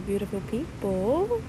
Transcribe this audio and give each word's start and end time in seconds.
beautiful, 0.00 0.40
beautiful 0.40 0.40
people. 0.50 1.42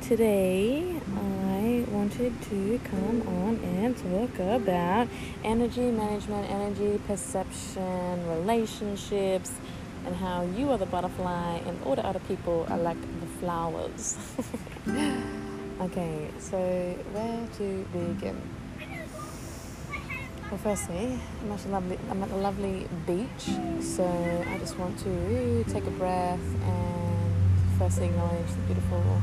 Today, 0.00 1.00
I 1.14 1.84
wanted 1.90 2.40
to 2.50 2.80
come 2.84 3.22
on 3.22 3.56
and 3.62 3.96
talk 3.96 4.38
about 4.38 5.08
energy 5.44 5.90
management, 5.90 6.50
energy 6.50 7.00
perception, 7.06 8.26
relationships, 8.28 9.52
and 10.06 10.16
how 10.16 10.42
you 10.56 10.70
are 10.70 10.78
the 10.78 10.86
butterfly 10.86 11.58
and 11.66 11.80
all 11.84 11.94
the 11.94 12.04
other 12.04 12.18
people 12.20 12.66
are 12.68 12.78
like 12.78 13.00
the 13.20 13.26
flowers. 13.38 14.16
okay, 15.80 16.28
so 16.40 16.58
where 17.12 17.46
to 17.58 17.86
begin? 17.92 18.40
Well, 20.50 20.60
firstly, 20.62 21.18
I'm 21.42 21.52
at, 21.52 21.64
a 21.64 21.68
lovely, 21.68 21.98
I'm 22.10 22.22
at 22.22 22.30
a 22.30 22.36
lovely 22.36 22.88
beach, 23.06 23.46
so 23.80 24.04
I 24.48 24.58
just 24.58 24.76
want 24.78 24.98
to 25.00 25.64
take 25.68 25.86
a 25.86 25.90
breath 25.92 26.40
and 26.64 26.91
firstly 27.82 28.06
acknowledge 28.06 28.46
the 28.46 28.60
beautiful 28.68 29.20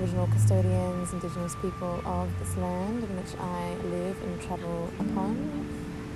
original 0.00 0.26
custodians, 0.26 1.12
indigenous 1.12 1.54
people 1.62 2.02
of 2.04 2.28
this 2.40 2.56
land 2.56 3.04
in 3.04 3.16
which 3.16 3.38
I 3.38 3.72
live 3.86 4.20
and 4.20 4.42
travel 4.42 4.90
upon, 4.98 5.32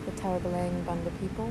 the 0.07 0.13
Tarabaleng 0.21 0.85
Banda 0.85 1.13
people. 1.21 1.49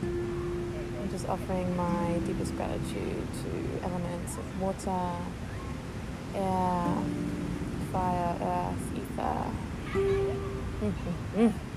I'm 0.00 1.08
just 1.10 1.28
offering 1.28 1.76
my 1.76 2.18
deepest 2.24 2.56
gratitude 2.56 3.26
to 3.42 3.84
elements 3.84 4.38
of 4.38 4.58
water, 4.58 5.12
air, 6.34 6.96
fire, 7.92 8.36
earth, 8.40 8.96
ether. 8.96 9.44
Mm-hmm. 10.80 11.36
Mm-hmm. 11.36 11.67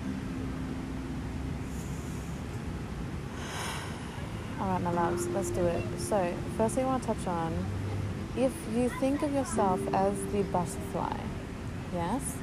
All 4.62 4.68
right, 4.68 4.82
my 4.84 4.92
loves, 4.92 5.26
let's 5.30 5.50
do 5.50 5.66
it. 5.66 5.84
So, 5.98 6.32
firstly, 6.56 6.84
I 6.84 6.86
want 6.86 7.02
to 7.02 7.08
touch 7.08 7.26
on 7.26 7.52
if 8.38 8.54
you 8.76 8.90
think 9.00 9.24
of 9.24 9.34
yourself 9.34 9.82
as 9.92 10.16
the 10.26 10.44
butterfly, 10.44 11.18
yes, 11.92 12.38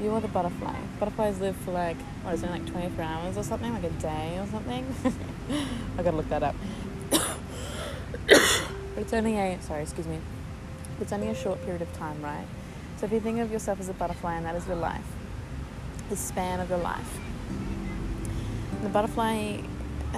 you 0.00 0.12
are 0.12 0.20
the 0.20 0.28
butterfly. 0.28 0.76
Butterflies 1.00 1.40
live 1.40 1.56
for 1.56 1.72
like, 1.72 1.96
what 2.22 2.32
is 2.32 2.44
it, 2.44 2.50
like 2.50 2.64
24 2.66 3.04
hours 3.04 3.36
or 3.36 3.42
something, 3.42 3.72
like 3.72 3.82
a 3.82 3.90
day 3.90 4.38
or 4.38 4.46
something? 4.46 4.86
I 5.98 6.02
gotta 6.04 6.16
look 6.16 6.28
that 6.28 6.44
up. 6.44 6.54
but 7.10 8.38
it's 8.96 9.12
only 9.12 9.36
a, 9.36 9.60
sorry, 9.60 9.82
excuse 9.82 10.06
me, 10.06 10.20
it's 11.00 11.12
only 11.12 11.26
a 11.26 11.34
short 11.34 11.60
period 11.64 11.82
of 11.82 11.92
time, 11.94 12.22
right? 12.22 12.46
So 12.98 13.06
if 13.06 13.12
you 13.12 13.18
think 13.18 13.40
of 13.40 13.50
yourself 13.50 13.80
as 13.80 13.88
a 13.88 13.94
butterfly 13.94 14.36
and 14.36 14.46
that 14.46 14.54
is 14.54 14.64
your 14.68 14.76
life, 14.76 15.08
the 16.08 16.14
span 16.14 16.60
of 16.60 16.70
your 16.70 16.78
life. 16.78 17.18
The 18.84 18.90
butterfly 18.90 19.58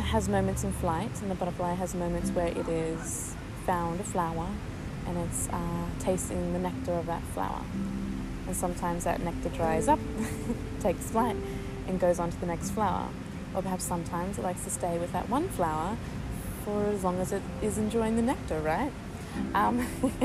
has 0.03 0.29
moments 0.29 0.65
in 0.65 0.73
flight, 0.73 1.11
and 1.23 1.31
the 1.31 1.35
butterfly 1.35 1.75
has 1.75 1.95
moments 1.95 2.31
where 2.31 2.49
it 2.49 2.69
is 2.69 3.35
found 3.65 4.01
a 4.01 4.05
flower 4.05 4.49
and 5.07 5.19
it's 5.19 5.49
uh, 5.49 5.87
tasting 5.99 6.53
the 6.53 6.59
nectar 6.59 6.93
of 6.93 7.07
that 7.07 7.23
flower. 7.23 7.63
And 8.47 8.57
sometimes 8.57 9.05
that 9.05 9.21
nectar 9.21 9.49
dries 9.51 9.89
up, 9.89 9.99
takes 10.81 11.11
flight, 11.11 11.37
and 11.87 11.99
goes 11.99 12.19
on 12.19 12.31
to 12.31 12.41
the 12.41 12.47
next 12.47 12.71
flower. 12.71 13.09
Or 13.55 13.63
perhaps 13.63 13.85
sometimes 13.85 14.39
it 14.39 14.43
likes 14.43 14.65
to 14.65 14.71
stay 14.71 14.99
with 14.99 15.13
that 15.13 15.29
one 15.29 15.49
flower 15.49 15.97
for 16.65 16.87
as 16.87 17.05
long 17.05 17.21
as 17.21 17.33
it 17.33 17.43
is 17.63 17.79
enjoying 17.79 18.17
the 18.17 18.23
nectar, 18.23 18.61
right? 18.61 18.93
Um, 19.55 19.87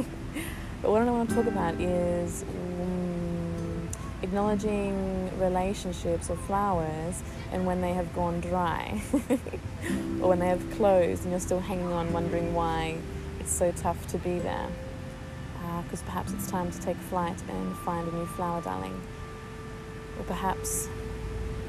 but 0.82 0.92
what 0.92 1.02
I 1.02 1.12
want 1.12 1.30
to 1.30 1.36
talk 1.36 1.46
about 1.46 1.80
is 1.80 2.44
acknowledging 4.22 5.32
relationships 5.40 6.30
or 6.30 6.36
flowers 6.36 7.22
and 7.52 7.66
when 7.66 7.82
they 7.82 7.94
have 7.94 8.14
gone 8.14 8.40
dry 8.40 9.02
or 10.22 10.30
when 10.30 10.40
they 10.40 10.48
have 10.48 10.72
closed 10.72 11.24
and 11.24 11.32
you're 11.32 11.40
still 11.40 11.60
hanging 11.60 11.92
on 11.92 12.12
wondering 12.14 12.54
why 12.54 12.98
it's 13.40 13.52
so 13.52 13.72
tough 13.72 14.08
to 14.08 14.18
be 14.20 14.40
there. 14.40 14.68
Because 15.84 16.02
uh, 16.02 16.06
perhaps 16.06 16.34
it's 16.34 16.50
time 16.50 16.72
to 16.72 16.80
take 16.82 16.98
flight 16.98 17.42
and 17.50 17.76
find 17.78 18.08
a 18.08 18.12
new 18.12 18.26
flower 18.26 18.62
darling. 18.62 19.00
Or 20.18 20.24
perhaps 20.26 20.88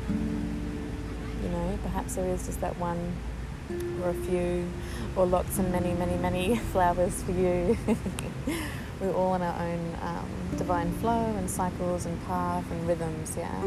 you 0.08 1.48
know 1.48 1.78
perhaps 1.82 2.16
there 2.16 2.26
is 2.26 2.46
just 2.46 2.60
that 2.60 2.76
one 2.78 3.14
or 4.02 4.10
a 4.10 4.14
few 4.14 4.68
or 5.16 5.26
lots 5.26 5.58
and 5.58 5.70
many 5.72 5.94
many 5.94 6.16
many 6.16 6.56
flowers 6.72 7.22
for 7.22 7.32
you 7.32 7.76
we're 9.02 9.14
all 9.14 9.32
on 9.32 9.42
our 9.42 9.60
own 9.60 9.96
um, 10.02 10.28
divine 10.56 10.92
flow 10.98 11.34
and 11.36 11.50
cycles 11.50 12.06
and 12.06 12.24
path 12.26 12.64
and 12.70 12.86
rhythms, 12.86 13.36
yeah. 13.36 13.62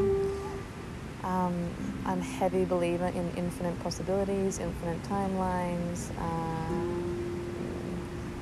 Um, 1.24 1.70
I'm 2.06 2.20
a 2.20 2.24
heavy 2.24 2.64
believer 2.66 3.08
in 3.08 3.32
infinite 3.36 3.78
possibilities, 3.84 4.60
infinite 4.60 5.04
timelines. 5.04 6.10
Uh, 6.18 7.05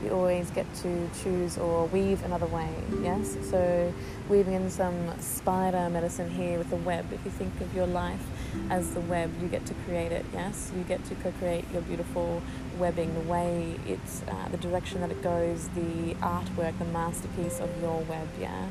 you 0.04 0.12
always 0.12 0.50
get 0.52 0.72
to 0.76 1.10
choose 1.24 1.58
or 1.58 1.86
weave 1.88 2.24
another 2.26 2.46
way, 2.46 2.70
yes? 3.02 3.38
So, 3.50 3.94
weaving 4.30 4.54
in 4.54 4.70
some 4.70 5.20
spider 5.20 5.90
medicine 5.90 6.30
here 6.30 6.58
with 6.58 6.70
the 6.70 6.76
web. 6.78 7.12
If 7.12 7.24
you 7.26 7.32
think 7.32 7.60
of 7.62 7.74
your 7.74 7.88
life 7.88 8.24
as 8.70 8.94
the 8.94 9.02
web, 9.02 9.32
you 9.42 9.48
get 9.48 9.66
to 9.68 9.74
create 9.86 10.12
it, 10.12 10.26
yes? 10.34 10.72
You 10.76 10.84
get 10.84 11.04
to 11.06 11.16
co 11.16 11.32
create 11.40 11.66
your 11.72 11.82
beautiful 11.84 12.42
webbing, 12.78 13.14
the 13.14 13.22
way 13.22 13.80
it's, 13.88 14.24
uh, 14.28 14.50
the 14.50 14.58
direction 14.58 15.02
that 15.02 15.12
it 15.12 15.22
goes, 15.22 15.70
the 15.70 16.16
artwork, 16.16 16.78
the 16.80 16.86
masterpiece 16.86 17.60
of 17.60 17.70
your 17.82 18.02
web, 18.02 18.28
yeah? 18.40 18.68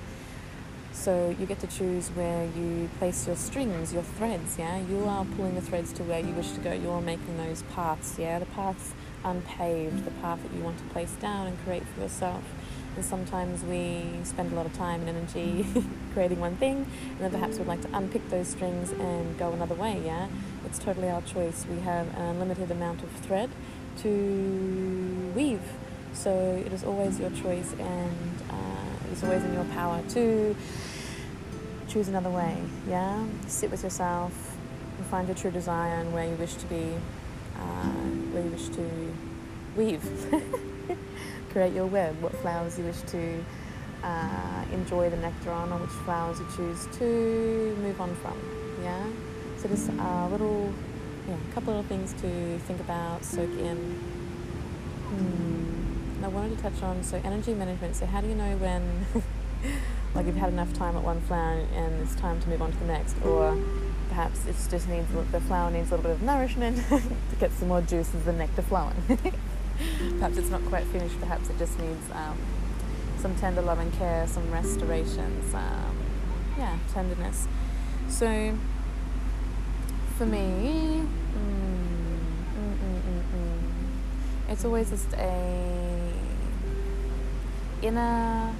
So 0.92 1.34
you 1.38 1.46
get 1.46 1.58
to 1.60 1.66
choose 1.66 2.10
where 2.10 2.44
you 2.44 2.88
place 2.98 3.26
your 3.26 3.36
strings, 3.36 3.92
your 3.92 4.02
threads, 4.02 4.58
yeah? 4.58 4.78
You 4.78 5.04
are 5.06 5.24
pulling 5.36 5.54
the 5.54 5.62
threads 5.62 5.92
to 5.94 6.04
where 6.04 6.20
you 6.20 6.32
wish 6.34 6.50
to 6.52 6.60
go. 6.60 6.72
You're 6.72 7.00
making 7.00 7.38
those 7.38 7.62
paths, 7.74 8.18
yeah? 8.18 8.38
The 8.38 8.46
paths 8.46 8.92
unpaved, 9.24 10.04
the 10.04 10.10
path 10.22 10.42
that 10.42 10.56
you 10.56 10.62
want 10.62 10.78
to 10.78 10.84
place 10.84 11.12
down 11.20 11.46
and 11.46 11.58
create 11.64 11.84
for 11.94 12.00
yourself. 12.00 12.42
And 12.94 13.04
sometimes 13.04 13.62
we 13.64 14.04
spend 14.22 14.52
a 14.52 14.54
lot 14.54 14.66
of 14.66 14.74
time 14.74 15.00
and 15.00 15.08
energy 15.08 15.66
creating 16.12 16.40
one 16.40 16.56
thing, 16.56 16.86
and 17.10 17.20
then 17.20 17.30
perhaps 17.30 17.58
we'd 17.58 17.66
like 17.66 17.80
to 17.82 17.88
unpick 17.96 18.28
those 18.28 18.48
strings 18.48 18.90
and 18.92 19.38
go 19.38 19.52
another 19.52 19.74
way, 19.74 20.02
yeah? 20.04 20.28
It's 20.66 20.78
totally 20.78 21.08
our 21.08 21.22
choice. 21.22 21.64
We 21.70 21.80
have 21.80 22.06
an 22.16 22.22
unlimited 22.22 22.70
amount 22.70 23.02
of 23.02 23.10
thread 23.10 23.50
to 23.98 25.32
weave. 25.34 25.62
So 26.12 26.62
it 26.64 26.72
is 26.72 26.84
always 26.84 27.18
your 27.18 27.30
choice, 27.30 27.72
and 27.78 28.42
uh, 28.50 29.06
it 29.06 29.12
is 29.12 29.24
always 29.24 29.42
in 29.42 29.54
your 29.54 29.64
power 29.64 30.02
to 30.10 30.54
choose 31.88 32.08
another 32.08 32.30
way, 32.30 32.56
yeah? 32.88 33.24
Sit 33.46 33.70
with 33.70 33.82
yourself 33.82 34.56
and 34.98 35.06
find 35.06 35.28
your 35.28 35.36
true 35.36 35.50
desire 35.50 35.96
and 35.96 36.12
where 36.12 36.26
you 36.26 36.34
wish 36.36 36.54
to 36.54 36.66
be, 36.66 36.94
uh, 37.58 37.92
you 38.40 38.50
wish 38.50 38.68
to 38.68 39.14
weave. 39.76 40.02
create 41.52 41.74
your 41.74 41.86
web, 41.86 42.20
what 42.22 42.34
flowers 42.36 42.78
you 42.78 42.84
wish 42.84 43.00
to 43.02 43.44
uh, 44.02 44.64
enjoy 44.72 45.10
the 45.10 45.16
nectar 45.18 45.50
on, 45.50 45.70
or 45.70 45.78
which 45.78 45.90
flowers 45.90 46.40
you 46.40 46.46
choose 46.56 46.86
to 46.98 47.76
move 47.80 48.00
on 48.00 48.14
from. 48.16 48.34
Yeah. 48.82 49.04
So 49.58 49.68
just 49.68 49.88
a 49.90 50.28
little, 50.28 50.72
yeah, 51.28 51.36
a 51.50 51.54
couple 51.54 51.78
of 51.78 51.86
things 51.86 52.12
to 52.14 52.58
think 52.60 52.80
about, 52.80 53.24
soak 53.24 53.50
in. 53.58 53.76
Hmm. 55.08 56.24
I 56.24 56.28
wanted 56.28 56.56
to 56.56 56.62
touch 56.62 56.82
on 56.82 57.02
so 57.02 57.20
energy 57.24 57.52
management. 57.52 57.96
So 57.96 58.06
how 58.06 58.20
do 58.20 58.28
you 58.28 58.34
know 58.34 58.56
when, 58.56 59.06
like, 60.14 60.26
you've 60.26 60.36
had 60.36 60.50
enough 60.50 60.72
time 60.72 60.96
at 60.96 61.02
one 61.02 61.20
flower 61.22 61.64
and 61.74 62.00
it's 62.00 62.14
time 62.14 62.40
to 62.40 62.48
move 62.48 62.62
on 62.62 62.72
to 62.72 62.78
the 62.78 62.86
next, 62.86 63.16
or 63.24 63.56
perhaps 64.12 64.44
it 64.44 64.54
just 64.70 64.86
needs 64.88 65.08
the 65.32 65.40
flower 65.40 65.70
needs 65.70 65.90
a 65.90 65.96
little 65.96 66.10
bit 66.10 66.20
of 66.20 66.22
nourishment 66.22 66.76
to 66.90 67.36
get 67.40 67.50
some 67.52 67.68
more 67.68 67.80
juices 67.80 68.26
and 68.26 68.36
nectar 68.36 68.60
flowing. 68.60 68.94
perhaps 70.18 70.36
it's 70.36 70.50
not 70.50 70.62
quite 70.66 70.84
finished, 70.84 71.18
perhaps 71.18 71.48
it 71.48 71.58
just 71.58 71.78
needs 71.78 72.10
um, 72.12 72.36
some 73.16 73.34
tender 73.36 73.62
love 73.62 73.78
and 73.78 73.90
care, 73.94 74.26
some 74.26 74.50
restorations, 74.52 75.50
some, 75.50 75.96
yeah, 76.58 76.76
tenderness. 76.92 77.48
So, 78.08 78.54
for 80.18 80.26
me, 80.26 80.38
mm, 80.38 81.06
mm, 82.58 82.76
mm, 82.84 83.62
it's 84.50 84.66
always 84.66 84.90
just 84.90 85.10
a 85.14 86.12
inner, 87.80 88.54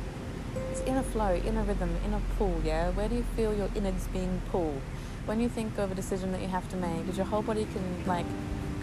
it's 0.70 0.80
inner 0.86 1.02
flow, 1.02 1.34
inner 1.34 1.62
rhythm, 1.62 1.94
inner 2.06 2.22
pull, 2.38 2.58
yeah? 2.64 2.90
Where 2.92 3.10
do 3.10 3.16
you 3.16 3.26
feel 3.36 3.54
your 3.54 3.68
innards 3.74 4.06
being 4.06 4.40
pulled? 4.50 4.80
When 5.26 5.40
you 5.40 5.48
think 5.48 5.78
of 5.78 5.92
a 5.92 5.94
decision 5.94 6.32
that 6.32 6.40
you 6.40 6.48
have 6.48 6.68
to 6.70 6.76
make, 6.76 7.00
because 7.02 7.16
your 7.16 7.26
whole 7.26 7.42
body 7.42 7.66
can, 7.72 8.06
like, 8.06 8.26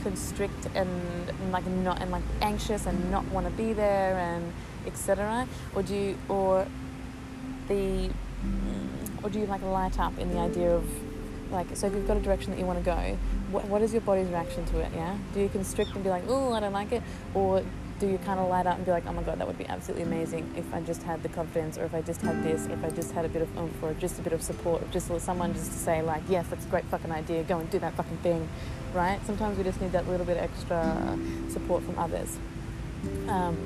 constrict 0.04 0.68
and 0.76 1.52
like 1.52 1.66
not 1.68 2.02
and 2.02 2.12
like 2.12 2.24
anxious 2.42 2.86
and 2.86 3.12
not 3.12 3.26
want 3.26 3.46
to 3.46 3.52
be 3.52 3.74
there 3.74 4.18
and 4.18 4.52
etc 4.86 5.48
or 5.76 5.84
do 5.84 5.96
you 5.96 6.18
or 6.28 6.66
the 7.68 8.10
or 9.24 9.30
do 9.30 9.40
you 9.40 9.46
like 9.46 9.62
light 9.62 10.00
up 10.00 10.18
in 10.18 10.30
the 10.30 10.40
idea 10.40 10.74
of 10.74 10.86
like 11.52 11.68
so 11.76 11.88
if 11.88 11.94
you've 11.94 12.08
got 12.08 12.18
a 12.18 12.22
direction 12.22 12.52
that 12.52 12.60
you 12.60 12.66
want 12.66 12.80
to 12.80 12.86
go 12.86 13.18
what, 13.52 13.66
what 13.66 13.82
is 13.82 13.92
your 13.92 14.02
body's 14.02 14.28
reaction 14.28 14.64
to 14.66 14.80
it 14.80 14.92
yeah? 14.96 15.18
Do 15.34 15.42
you 15.42 15.50
constrict 15.50 15.94
and 15.96 16.04
be 16.04 16.10
like 16.10 16.24
oh 16.28 16.54
i 16.54 16.60
don't 16.60 16.74
like 16.74 16.92
it 16.92 17.04
or 17.34 17.64
do 18.00 18.08
you 18.08 18.18
kind 18.20 18.40
of 18.40 18.50
light 18.50 18.66
up 18.66 18.78
and 18.78 18.86
be 18.86 18.92
like, 18.92 19.06
oh 19.08 19.14
my 19.14 19.24
god, 19.24 19.40
that 19.40 19.48
would 19.48 19.58
be 19.58 19.68
absolutely 19.68 20.04
amazing 20.04 20.52
if 20.56 20.74
I 20.74 20.82
just 20.82 21.04
had 21.04 21.22
the 21.24 21.30
confidence, 21.30 21.78
or 21.78 21.86
if 21.86 21.94
I 21.94 22.02
just 22.02 22.22
had 22.22 22.44
this, 22.44 22.68
or 22.68 22.74
if 22.74 22.84
I 22.84 22.90
just 22.90 23.12
had 23.12 23.26
a 23.26 23.30
bit 23.30 23.42
of 23.42 23.58
oomph, 23.58 23.84
or 23.84 23.94
just 23.96 24.20
a 24.20 24.22
bit 24.22 24.34
of 24.34 24.42
support, 24.42 24.82
or 24.82 24.88
just 24.88 25.12
someone 25.22 25.54
just 25.54 25.72
to 25.72 25.78
say 25.78 26.02
like, 26.02 26.24
yes, 26.30 26.48
that's 26.50 26.66
a 26.66 26.70
great 26.70 26.86
fucking 26.86 27.12
idea, 27.12 27.44
go 27.44 27.60
and 27.60 27.70
do 27.70 27.80
that 27.80 27.94
fucking 27.96 28.18
thing, 28.18 28.48
right? 28.94 29.20
Sometimes 29.26 29.58
we 29.58 29.64
just 29.64 29.82
need 29.82 29.92
that 29.92 30.08
little 30.08 30.26
bit 30.26 30.38
extra 30.38 31.18
support 31.50 31.84
from 31.84 31.98
others. 32.00 32.38
um, 33.28 33.58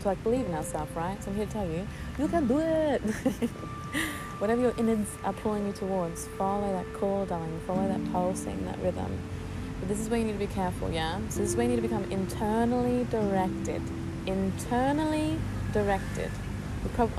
to 0.00 0.08
like 0.08 0.22
believe 0.22 0.46
in 0.46 0.54
ourselves, 0.54 0.94
right? 0.94 1.22
So 1.22 1.30
I'm 1.30 1.36
here 1.36 1.46
to 1.46 1.52
tell 1.52 1.66
you, 1.66 1.86
you 2.18 2.28
can 2.28 2.46
do 2.46 2.58
it. 2.58 3.02
Whatever 4.38 4.62
your 4.62 4.74
innards 4.76 5.10
are 5.24 5.32
pulling 5.32 5.66
you 5.66 5.72
towards, 5.72 6.26
follow 6.38 6.72
that 6.72 6.92
call, 6.98 7.24
darling. 7.26 7.60
Follow 7.66 7.86
that 7.86 8.12
pulsing, 8.12 8.64
that 8.64 8.78
rhythm. 8.80 9.18
But 9.82 9.88
this 9.88 9.98
is 9.98 10.08
where 10.08 10.20
you 10.20 10.26
need 10.26 10.34
to 10.34 10.38
be 10.38 10.46
careful, 10.46 10.92
yeah? 10.92 11.18
So 11.28 11.40
this 11.40 11.50
is 11.50 11.56
where 11.56 11.64
you 11.64 11.70
need 11.70 11.82
to 11.82 11.82
become 11.82 12.04
internally 12.04 13.04
directed. 13.10 13.82
Internally 14.26 15.36
directed. 15.72 16.30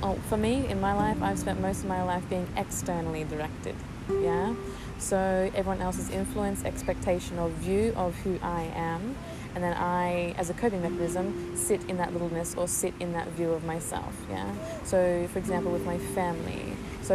Oh, 0.02 0.18
for 0.30 0.38
me, 0.38 0.66
in 0.70 0.80
my 0.80 0.94
life, 0.94 1.22
I've 1.22 1.38
spent 1.40 1.60
most 1.60 1.80
of 1.80 1.90
my 1.90 2.04
life 2.04 2.24
being 2.30 2.48
externally 2.56 3.26
directed, 3.26 3.76
yeah? 4.22 4.56
So 4.98 5.18
everyone 5.54 5.82
else's 5.82 6.10
influence, 6.10 6.64
expectation, 6.64 7.38
or 7.38 7.50
view 7.50 7.92
of 7.98 8.16
who 8.20 8.40
I 8.42 8.72
am 8.74 9.18
and 9.56 9.64
then 9.64 9.74
I, 9.74 10.34
as 10.38 10.50
a 10.50 10.54
coping 10.54 10.82
mechanism, 10.82 11.58
sit 11.58 11.84
in 11.90 11.98
that 11.98 12.14
littleness 12.14 12.56
or 12.56 12.70
sit 12.70 12.94
in 13.02 13.12
that 13.12 13.28
view 13.30 13.52
of 13.52 13.66
myself. 13.66 14.16
Yeah. 14.30 14.50
So, 14.84 15.28
for 15.32 15.40
example, 15.40 15.72
with 15.72 15.86
my 15.86 15.98
family. 16.00 16.74
So 17.04 17.14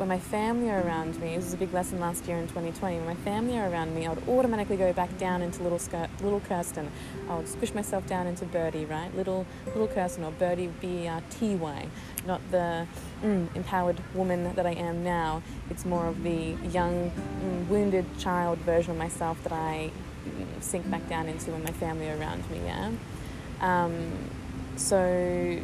when 0.00 0.08
my 0.08 0.18
family 0.18 0.70
are 0.70 0.80
around 0.80 1.20
me, 1.20 1.36
this 1.36 1.44
was 1.44 1.52
a 1.52 1.58
big 1.58 1.74
lesson 1.74 2.00
last 2.00 2.26
year 2.26 2.38
in 2.38 2.48
2020. 2.48 2.96
When 2.96 3.04
my 3.04 3.14
family 3.16 3.58
are 3.58 3.70
around 3.70 3.94
me, 3.94 4.06
I 4.06 4.14
would 4.14 4.26
automatically 4.26 4.78
go 4.78 4.94
back 4.94 5.16
down 5.18 5.42
into 5.42 5.62
little 5.62 5.78
skirt, 5.78 6.08
little 6.22 6.40
Kirsten. 6.40 6.90
I 7.28 7.36
would 7.36 7.46
squish 7.46 7.74
myself 7.74 8.06
down 8.06 8.26
into 8.26 8.46
Birdie, 8.46 8.86
right? 8.86 9.14
Little 9.14 9.44
little 9.66 9.88
Kirsten 9.88 10.24
or 10.24 10.30
Birdie 10.32 10.70
B 10.80 11.06
R 11.06 11.20
T 11.28 11.54
Y, 11.54 11.86
not 12.26 12.40
the 12.50 12.86
mm, 13.22 13.54
empowered 13.54 14.00
woman 14.14 14.54
that 14.54 14.64
I 14.64 14.72
am 14.72 15.04
now. 15.04 15.42
It's 15.68 15.84
more 15.84 16.06
of 16.06 16.22
the 16.22 16.56
young, 16.72 17.10
mm, 17.10 17.68
wounded 17.68 18.06
child 18.18 18.56
version 18.60 18.92
of 18.92 18.96
myself 18.96 19.42
that 19.42 19.52
I 19.52 19.90
mm, 20.26 20.62
sink 20.62 20.90
back 20.90 21.06
down 21.10 21.28
into 21.28 21.50
when 21.50 21.62
my 21.62 21.72
family 21.72 22.08
are 22.08 22.16
around 22.16 22.50
me. 22.50 22.62
Yeah. 22.64 22.90
Um, 23.60 24.12
so 24.76 25.60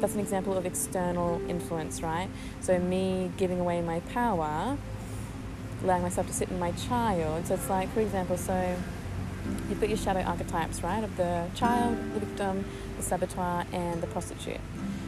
that's 0.00 0.14
an 0.14 0.20
example 0.20 0.56
of 0.56 0.66
external 0.66 1.40
influence, 1.48 2.02
right? 2.02 2.28
So 2.60 2.78
me 2.78 3.30
giving 3.36 3.60
away 3.60 3.80
my 3.80 4.00
power, 4.00 4.76
allowing 5.82 6.02
myself 6.02 6.26
to 6.26 6.32
sit 6.32 6.50
in 6.50 6.58
my 6.58 6.72
child. 6.72 7.46
So 7.46 7.54
it's 7.54 7.68
like, 7.68 7.92
for 7.92 8.00
example, 8.00 8.36
so 8.36 8.76
you've 9.68 9.80
got 9.80 9.88
your 9.88 9.98
shadow 9.98 10.20
archetypes, 10.20 10.82
right? 10.82 11.02
Of 11.02 11.16
the 11.16 11.46
child, 11.54 11.96
the 12.14 12.20
victim, 12.20 12.64
the 12.96 13.02
saboteur, 13.02 13.64
and 13.72 14.02
the 14.02 14.06
prostitute. 14.08 14.60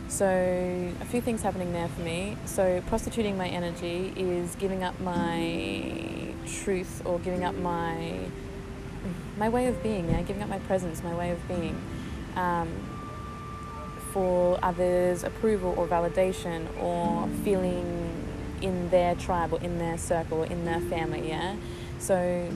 So 0.09 0.27
a 0.27 1.05
few 1.05 1.21
things 1.21 1.43
happening 1.43 1.73
there 1.73 1.89
for 1.89 2.01
me. 2.01 2.37
So 2.47 2.83
prostituting 2.87 3.37
my 3.37 3.49
energy 3.49 4.13
is 4.17 4.55
giving 4.57 4.83
up 4.83 4.99
my 5.01 6.33
truth 6.47 7.03
or 7.05 7.19
giving 7.19 7.45
up 7.45 7.55
my 7.57 8.19
my 9.37 9.49
way 9.49 9.67
of 9.67 9.83
being, 9.83 10.11
yeah, 10.11 10.23
giving 10.23 10.43
up 10.43 10.49
my 10.49 10.59
presence, 10.61 11.03
my 11.03 11.15
way 11.15 11.31
of 11.31 11.49
being. 11.49 11.81
Um, 12.37 12.69
others' 14.63 15.25
approval 15.25 15.75
or 15.77 15.87
validation 15.87 16.67
or 16.81 17.29
feeling 17.45 18.09
in 18.61 18.91
their 18.91 19.15
tribe 19.15 19.53
or 19.53 19.61
in 19.61 19.79
their 19.79 19.99
circle 19.99 20.39
or 20.39 20.47
in 20.47 20.65
their 20.65 20.81
family, 20.81 21.29
yeah? 21.29 21.55
So, 21.99 22.49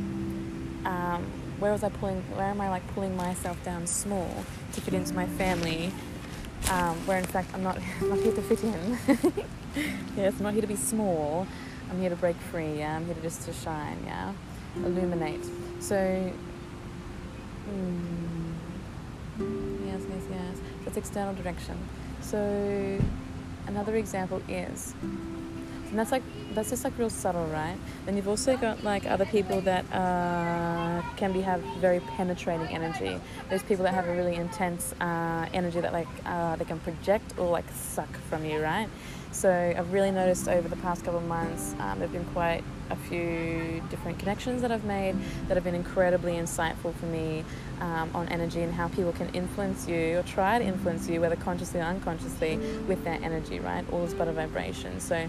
um, 0.84 1.24
where 1.58 1.72
was 1.72 1.84
I 1.84 1.88
pulling, 1.90 2.22
where 2.34 2.46
am 2.46 2.60
I 2.60 2.68
like 2.68 2.86
pulling 2.94 3.16
myself 3.16 3.62
down 3.64 3.86
small 3.86 4.44
to 4.72 4.80
fit 4.80 4.94
into 4.94 5.14
my 5.14 5.26
family? 5.26 5.92
Um, 6.70 6.96
where 7.06 7.18
in 7.18 7.24
fact 7.24 7.52
I'm 7.54 7.62
not, 7.62 7.78
I'm 8.00 8.10
not 8.10 8.18
here 8.18 8.32
to 8.34 8.42
fit 8.42 8.64
in. 8.64 8.98
yes, 10.16 10.34
I'm 10.38 10.42
not 10.42 10.52
here 10.52 10.62
to 10.62 10.68
be 10.68 10.76
small. 10.76 11.46
I'm 11.90 12.00
here 12.00 12.10
to 12.10 12.16
break 12.16 12.36
free, 12.36 12.78
yeah? 12.78 12.96
I'm 12.96 13.04
here 13.04 13.14
to 13.14 13.20
just 13.20 13.42
to 13.42 13.52
shine, 13.52 13.98
yeah? 14.06 14.32
Illuminate. 14.76 15.44
So, 15.80 16.32
mm, 17.68 18.31
That's 20.92 21.08
external 21.08 21.34
direction. 21.34 21.78
So 22.20 22.36
another 23.66 23.96
example 23.96 24.42
is, 24.46 24.92
and 25.00 25.98
that's 25.98 26.12
like 26.12 26.22
that's 26.52 26.68
just 26.68 26.84
like 26.84 26.98
real 26.98 27.08
subtle, 27.08 27.46
right? 27.46 27.78
Then 28.04 28.14
you've 28.14 28.28
also 28.28 28.58
got 28.58 28.84
like 28.84 29.06
other 29.06 29.24
people 29.24 29.62
that 29.62 29.86
uh, 29.90 31.00
can 31.16 31.32
be 31.32 31.40
have 31.40 31.62
very 31.80 32.00
penetrating 32.00 32.66
energy. 32.66 33.18
There's 33.48 33.62
people 33.62 33.84
that 33.84 33.94
have 33.94 34.06
a 34.06 34.14
really 34.14 34.34
intense 34.34 34.94
uh, 35.00 35.46
energy 35.54 35.80
that 35.80 35.94
like 35.94 36.08
uh, 36.26 36.56
they 36.56 36.66
can 36.66 36.78
project 36.80 37.38
or 37.38 37.48
like 37.48 37.70
suck 37.70 38.14
from 38.28 38.44
you, 38.44 38.60
right? 38.60 38.88
So 39.30 39.50
I've 39.50 39.94
really 39.94 40.10
noticed 40.10 40.46
over 40.46 40.68
the 40.68 40.76
past 40.76 41.06
couple 41.06 41.20
of 41.20 41.26
months, 41.26 41.74
um, 41.80 42.00
there've 42.00 42.12
been 42.12 42.26
quite 42.34 42.62
a 42.92 42.96
few 43.08 43.82
different 43.90 44.18
connections 44.18 44.62
that 44.62 44.70
I've 44.70 44.84
made 44.84 45.16
that 45.48 45.56
have 45.56 45.64
been 45.64 45.74
incredibly 45.74 46.34
insightful 46.34 46.94
for 46.94 47.06
me 47.06 47.44
um, 47.80 48.10
on 48.14 48.28
energy 48.28 48.60
and 48.60 48.72
how 48.72 48.88
people 48.88 49.12
can 49.12 49.28
influence 49.30 49.88
you 49.88 50.18
or 50.18 50.22
try 50.22 50.58
to 50.58 50.64
influence 50.64 51.08
you, 51.08 51.20
whether 51.20 51.36
consciously 51.36 51.80
or 51.80 51.84
unconsciously, 51.84 52.58
with 52.86 53.02
their 53.04 53.18
energy, 53.22 53.58
right? 53.58 53.84
All 53.90 54.04
is 54.04 54.14
but 54.14 54.28
a 54.28 54.32
vibration. 54.32 55.00
So 55.00 55.28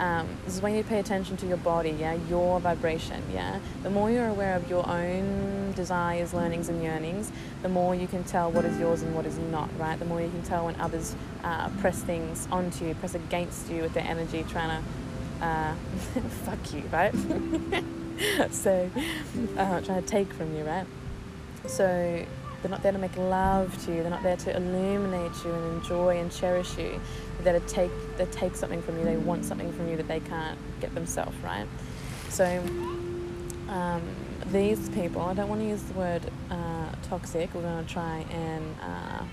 um, 0.00 0.26
this 0.44 0.56
is 0.56 0.62
when 0.62 0.74
you 0.74 0.82
pay 0.82 0.98
attention 0.98 1.36
to 1.36 1.46
your 1.46 1.58
body, 1.58 1.90
yeah, 1.90 2.16
your 2.28 2.58
vibration, 2.58 3.22
yeah. 3.32 3.60
The 3.84 3.90
more 3.90 4.10
you're 4.10 4.28
aware 4.28 4.56
of 4.56 4.68
your 4.68 4.88
own 4.88 5.72
desires, 5.72 6.34
learnings, 6.34 6.68
and 6.68 6.82
yearnings, 6.82 7.30
the 7.62 7.68
more 7.68 7.94
you 7.94 8.08
can 8.08 8.24
tell 8.24 8.50
what 8.50 8.64
is 8.64 8.76
yours 8.80 9.02
and 9.02 9.14
what 9.14 9.24
is 9.24 9.38
not, 9.38 9.68
right? 9.78 9.96
The 9.98 10.04
more 10.04 10.20
you 10.20 10.30
can 10.30 10.42
tell 10.42 10.64
when 10.64 10.74
others 10.80 11.14
uh, 11.44 11.68
press 11.80 12.02
things 12.02 12.48
onto 12.50 12.86
you, 12.86 12.94
press 12.94 13.14
against 13.14 13.70
you 13.70 13.82
with 13.82 13.94
their 13.94 14.04
energy, 14.04 14.44
trying 14.48 14.82
to 14.82 14.88
uh, 15.40 15.74
fuck 16.44 16.72
you, 16.72 16.82
right? 16.92 17.14
so, 18.52 18.90
uh, 19.56 19.80
trying 19.80 20.02
to 20.02 20.08
take 20.08 20.32
from 20.32 20.56
you, 20.56 20.64
right? 20.64 20.86
So, 21.66 22.24
they're 22.64 22.70
not 22.70 22.82
there 22.82 22.92
to 22.92 22.98
make 22.98 23.14
love 23.18 23.76
to 23.84 23.92
you. 23.94 24.00
They're 24.00 24.10
not 24.10 24.22
there 24.22 24.38
to 24.38 24.56
illuminate 24.56 25.32
you 25.44 25.52
and 25.52 25.82
enjoy 25.82 26.18
and 26.18 26.32
cherish 26.32 26.78
you. 26.78 26.98
They're 27.34 27.52
there 27.52 27.60
to 27.60 27.66
take, 27.66 27.90
they 28.16 28.24
take 28.24 28.56
something 28.56 28.80
from 28.80 28.98
you. 28.98 29.04
They 29.04 29.18
want 29.18 29.44
something 29.44 29.70
from 29.74 29.90
you 29.90 29.98
that 29.98 30.08
they 30.08 30.20
can't 30.20 30.58
get 30.80 30.94
themselves, 30.94 31.36
right? 31.44 31.66
So 32.30 32.46
um, 33.68 34.02
these 34.50 34.88
people, 34.88 35.20
I 35.20 35.34
don't 35.34 35.50
want 35.50 35.60
to 35.60 35.66
use 35.66 35.82
the 35.82 35.92
word 35.92 36.22
uh, 36.50 36.86
toxic. 37.02 37.52
We're 37.54 37.60
going 37.60 37.84
to 37.84 37.92
try 37.92 38.24
and 38.30 38.74
uh, 38.80 39.24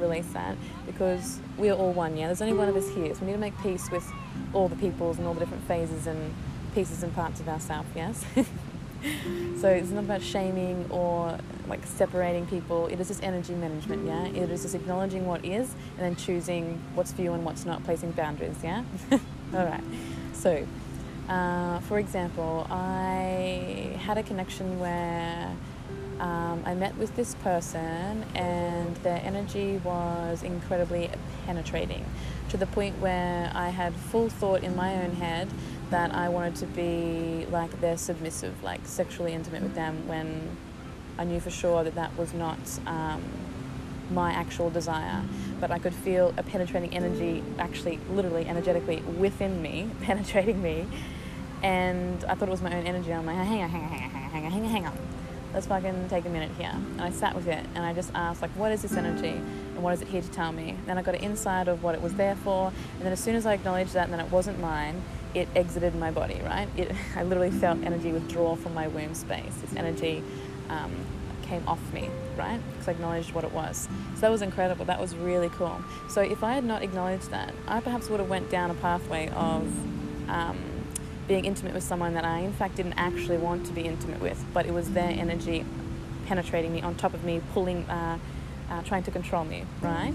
release 0.00 0.26
that 0.32 0.56
because 0.84 1.38
we 1.58 1.70
are 1.70 1.76
all 1.76 1.92
one, 1.92 2.16
yeah? 2.16 2.26
There's 2.26 2.42
only 2.42 2.54
one 2.54 2.68
of 2.68 2.74
us 2.74 2.88
here. 2.88 3.14
So 3.14 3.20
we 3.20 3.28
need 3.28 3.34
to 3.34 3.38
make 3.38 3.56
peace 3.62 3.88
with 3.88 4.10
all 4.52 4.68
the 4.68 4.76
peoples 4.76 5.18
and 5.18 5.26
all 5.26 5.34
the 5.34 5.40
different 5.40 5.64
phases 5.64 6.06
and 6.06 6.34
pieces 6.74 7.02
and 7.02 7.14
parts 7.14 7.40
of 7.40 7.48
ourselves, 7.48 7.88
yes? 7.94 8.24
so 9.60 9.68
it's 9.68 9.90
not 9.90 10.04
about 10.04 10.22
shaming 10.22 10.86
or 10.90 11.38
like 11.68 11.84
separating 11.86 12.46
people. 12.46 12.86
It 12.86 13.00
is 13.00 13.08
just 13.08 13.22
energy 13.22 13.54
management, 13.54 14.06
yeah? 14.06 14.26
It 14.26 14.50
is 14.50 14.62
just 14.62 14.74
acknowledging 14.74 15.26
what 15.26 15.44
is 15.44 15.74
and 15.96 16.00
then 16.00 16.16
choosing 16.16 16.80
what's 16.94 17.12
for 17.12 17.22
you 17.22 17.32
and 17.32 17.44
what's 17.44 17.64
not, 17.64 17.84
placing 17.84 18.12
boundaries, 18.12 18.56
yeah? 18.62 18.84
All 19.54 19.64
right. 19.64 19.84
So, 20.32 20.66
uh, 21.28 21.80
for 21.80 21.98
example, 21.98 22.66
I 22.70 23.98
had 24.00 24.18
a 24.18 24.22
connection 24.22 24.78
where 24.80 25.54
um, 26.20 26.62
I 26.66 26.74
met 26.74 26.96
with 26.96 27.14
this 27.16 27.34
person 27.36 28.24
and 28.34 28.96
their 28.98 29.20
energy 29.24 29.80
was 29.84 30.42
incredibly 30.42 31.10
penetrating 31.46 32.04
to 32.48 32.56
the 32.56 32.66
point 32.66 32.98
where 32.98 33.50
I 33.54 33.68
had 33.68 33.94
full 33.94 34.28
thought 34.28 34.62
in 34.62 34.74
my 34.74 35.02
own 35.02 35.12
head 35.12 35.48
that 35.90 36.14
I 36.14 36.28
wanted 36.28 36.56
to 36.56 36.66
be 36.66 37.46
like 37.50 37.80
their 37.80 37.96
submissive, 37.96 38.62
like 38.62 38.80
sexually 38.84 39.32
intimate 39.32 39.62
with 39.62 39.74
them 39.74 40.06
when 40.08 40.56
I 41.18 41.24
knew 41.24 41.40
for 41.40 41.50
sure 41.50 41.84
that 41.84 41.94
that 41.94 42.16
was 42.16 42.32
not 42.34 42.58
um, 42.86 43.22
my 44.10 44.32
actual 44.32 44.70
desire. 44.70 45.22
But 45.60 45.70
I 45.70 45.78
could 45.78 45.94
feel 45.94 46.34
a 46.36 46.42
penetrating 46.42 46.94
energy, 46.94 47.42
actually, 47.58 48.00
literally, 48.10 48.46
energetically 48.46 49.02
within 49.18 49.60
me, 49.60 49.90
penetrating 50.02 50.62
me. 50.62 50.86
And 51.62 52.24
I 52.24 52.34
thought 52.34 52.48
it 52.48 52.52
was 52.52 52.62
my 52.62 52.74
own 52.76 52.86
energy. 52.86 53.12
I'm 53.12 53.26
like, 53.26 53.36
hang 53.36 53.62
on, 53.62 53.70
hang 53.70 53.82
on, 53.82 53.88
hang 53.88 54.02
on, 54.04 54.10
hang 54.10 54.24
on, 54.24 54.30
hang 54.30 54.44
on, 54.44 54.52
hang 54.52 54.62
on, 54.64 54.70
hang 54.70 54.86
on. 54.86 55.07
Let's 55.54 55.66
fucking 55.66 56.08
take 56.08 56.26
a 56.26 56.28
minute 56.28 56.50
here. 56.58 56.72
And 56.72 57.00
I 57.00 57.10
sat 57.10 57.34
with 57.34 57.46
it 57.48 57.64
and 57.74 57.84
I 57.84 57.94
just 57.94 58.10
asked, 58.14 58.42
like, 58.42 58.50
what 58.50 58.70
is 58.70 58.82
this 58.82 58.92
energy? 58.92 59.28
And 59.28 59.82
what 59.82 59.94
is 59.94 60.02
it 60.02 60.08
here 60.08 60.20
to 60.20 60.30
tell 60.30 60.52
me? 60.52 60.76
Then 60.86 60.98
I 60.98 61.02
got 61.02 61.14
an 61.14 61.22
insight 61.22 61.68
of 61.68 61.82
what 61.82 61.94
it 61.94 62.02
was 62.02 62.14
there 62.14 62.36
for. 62.36 62.68
And 62.68 63.02
then 63.02 63.12
as 63.12 63.20
soon 63.20 63.34
as 63.34 63.46
I 63.46 63.54
acknowledged 63.54 63.94
that 63.94 64.04
and 64.04 64.12
then 64.12 64.20
it 64.20 64.30
wasn't 64.30 64.60
mine, 64.60 65.02
it 65.34 65.48
exited 65.56 65.94
my 65.94 66.10
body, 66.10 66.40
right? 66.44 66.68
It, 66.76 66.92
I 67.16 67.22
literally 67.22 67.50
felt 67.50 67.82
energy 67.82 68.12
withdraw 68.12 68.56
from 68.56 68.74
my 68.74 68.88
womb 68.88 69.14
space. 69.14 69.54
This 69.62 69.74
energy 69.74 70.22
um, 70.68 70.92
came 71.42 71.66
off 71.66 71.80
me, 71.94 72.10
right? 72.36 72.60
Because 72.72 72.88
I 72.88 72.90
acknowledged 72.92 73.32
what 73.32 73.44
it 73.44 73.52
was. 73.52 73.88
So 74.16 74.20
that 74.20 74.30
was 74.30 74.42
incredible. 74.42 74.84
That 74.84 75.00
was 75.00 75.16
really 75.16 75.48
cool. 75.50 75.80
So 76.10 76.20
if 76.20 76.44
I 76.44 76.52
had 76.52 76.64
not 76.64 76.82
acknowledged 76.82 77.30
that, 77.30 77.54
I 77.66 77.80
perhaps 77.80 78.10
would 78.10 78.20
have 78.20 78.28
went 78.28 78.50
down 78.50 78.70
a 78.70 78.74
pathway 78.74 79.28
of 79.30 79.66
um, 80.28 80.58
being 81.28 81.44
intimate 81.44 81.74
with 81.74 81.84
someone 81.84 82.14
that 82.14 82.24
I, 82.24 82.38
in 82.40 82.52
fact, 82.52 82.76
didn't 82.76 82.94
actually 82.94 83.36
want 83.36 83.66
to 83.66 83.72
be 83.72 83.82
intimate 83.82 84.20
with, 84.20 84.44
but 84.52 84.66
it 84.66 84.72
was 84.72 84.90
their 84.90 85.10
energy 85.10 85.64
penetrating 86.26 86.72
me, 86.72 86.82
on 86.82 86.94
top 86.96 87.14
of 87.14 87.22
me, 87.22 87.40
pulling, 87.52 87.84
uh, 87.88 88.18
uh, 88.70 88.82
trying 88.82 89.02
to 89.04 89.10
control 89.10 89.44
me, 89.44 89.64
right? 89.82 90.14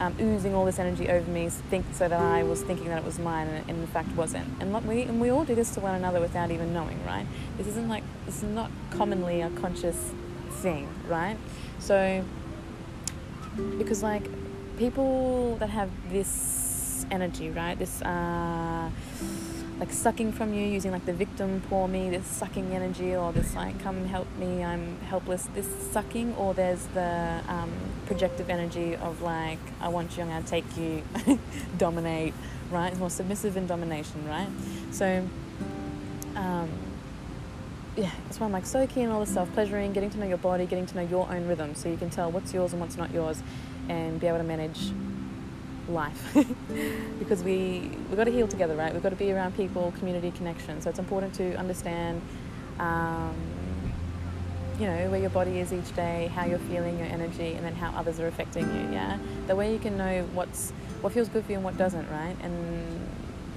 um, 0.00 0.14
oozing 0.20 0.54
all 0.54 0.64
this 0.64 0.78
energy 0.78 1.08
over 1.08 1.28
me, 1.30 1.48
think 1.48 1.86
so 1.92 2.08
that 2.08 2.20
I 2.20 2.42
was 2.42 2.62
thinking 2.62 2.88
that 2.88 2.98
it 2.98 3.04
was 3.04 3.18
mine, 3.18 3.46
and, 3.48 3.70
and 3.70 3.80
in 3.80 3.86
fact 3.86 4.08
wasn't. 4.16 4.46
And 4.60 4.72
we 4.86 5.02
and 5.02 5.20
we 5.20 5.30
all 5.30 5.44
do 5.44 5.54
this 5.54 5.70
to 5.74 5.80
one 5.80 5.94
another 5.94 6.20
without 6.20 6.50
even 6.50 6.72
knowing, 6.72 7.04
right? 7.04 7.26
This 7.56 7.66
isn't 7.68 7.88
like 7.88 8.02
this 8.26 8.38
is 8.38 8.42
not 8.42 8.70
commonly 8.90 9.40
a 9.40 9.50
conscious 9.50 10.12
thing, 10.50 10.88
right? 11.08 11.36
So 11.78 12.24
because 13.78 14.02
like 14.02 14.28
people 14.78 15.56
that 15.58 15.70
have 15.70 15.90
this 16.10 17.06
energy, 17.10 17.50
right? 17.50 17.78
This 17.78 18.02
uh, 18.02 18.90
like 19.80 19.90
sucking 19.90 20.32
from 20.32 20.54
you 20.54 20.64
using 20.64 20.92
like 20.92 21.04
the 21.04 21.12
victim 21.12 21.60
poor 21.68 21.88
me 21.88 22.08
this 22.08 22.26
sucking 22.26 22.72
energy 22.72 23.14
or 23.14 23.32
this 23.32 23.54
like 23.54 23.78
come 23.80 24.04
help 24.06 24.28
me 24.38 24.62
i'm 24.62 24.98
helpless. 25.00 25.48
This 25.54 25.68
sucking 25.92 26.34
or 26.36 26.54
there's 26.54 26.86
the 26.88 27.40
um, 27.48 27.72
projective 28.06 28.50
energy 28.50 28.94
of 28.96 29.20
like 29.22 29.58
i 29.80 29.88
want 29.88 30.16
you 30.16 30.22
i'm 30.22 30.28
going 30.28 30.42
to 30.42 30.48
take 30.48 30.76
you 30.76 31.02
dominate 31.78 32.34
right? 32.70 32.90
It's 32.90 32.98
more 32.98 33.10
submissive 33.10 33.56
in 33.56 33.66
domination 33.66 34.26
right? 34.26 34.48
So 34.90 35.26
um, 36.36 36.70
yeah 37.96 38.10
that's 38.24 38.40
why 38.40 38.46
i'm 38.46 38.52
like 38.52 38.66
so 38.66 38.86
keen 38.86 39.06
on 39.06 39.12
all 39.12 39.20
the 39.20 39.26
self-pleasuring 39.26 39.92
getting 39.92 40.10
to 40.10 40.18
know 40.18 40.26
your 40.26 40.38
body 40.38 40.66
getting 40.66 40.86
to 40.86 40.96
know 40.96 41.02
your 41.02 41.30
own 41.30 41.46
rhythm 41.46 41.74
so 41.74 41.88
you 41.88 41.96
can 41.96 42.10
tell 42.10 42.30
what's 42.30 42.52
yours 42.52 42.72
and 42.72 42.80
what's 42.80 42.96
not 42.96 43.12
yours 43.12 43.42
and 43.88 44.20
be 44.20 44.26
able 44.26 44.38
to 44.38 44.44
manage 44.44 44.92
life. 45.88 46.36
Because 47.18 47.42
we 47.42 47.90
we've 48.08 48.16
got 48.16 48.24
to 48.24 48.32
heal 48.32 48.48
together 48.48 48.74
right? 48.74 48.92
We've 48.92 49.02
got 49.02 49.10
to 49.10 49.16
be 49.16 49.32
around 49.32 49.56
people 49.56 49.92
community 49.98 50.30
connection. 50.32 50.80
So 50.82 50.90
it's 50.90 50.98
important 50.98 51.34
to 51.34 51.54
understand 51.56 52.20
um, 52.78 53.34
you 54.78 54.86
know 54.86 55.08
where 55.10 55.20
your 55.20 55.30
body 55.30 55.60
is 55.60 55.72
each 55.72 55.94
day 55.94 56.30
how 56.34 56.44
you're 56.44 56.58
feeling 56.58 56.98
your 56.98 57.06
energy 57.06 57.54
and 57.54 57.64
then 57.64 57.74
how 57.76 57.96
others 57.96 58.18
are 58.20 58.26
affecting 58.26 58.66
you 58.74 58.92
yeah? 58.92 59.18
The 59.46 59.56
way 59.56 59.72
you 59.72 59.78
can 59.78 59.96
know 59.96 60.26
what's 60.34 60.72
what 61.00 61.12
feels 61.12 61.28
good 61.28 61.44
for 61.44 61.52
you 61.52 61.58
and 61.58 61.64
what 61.64 61.76
doesn't 61.76 62.10
right? 62.10 62.36
And 62.42 63.00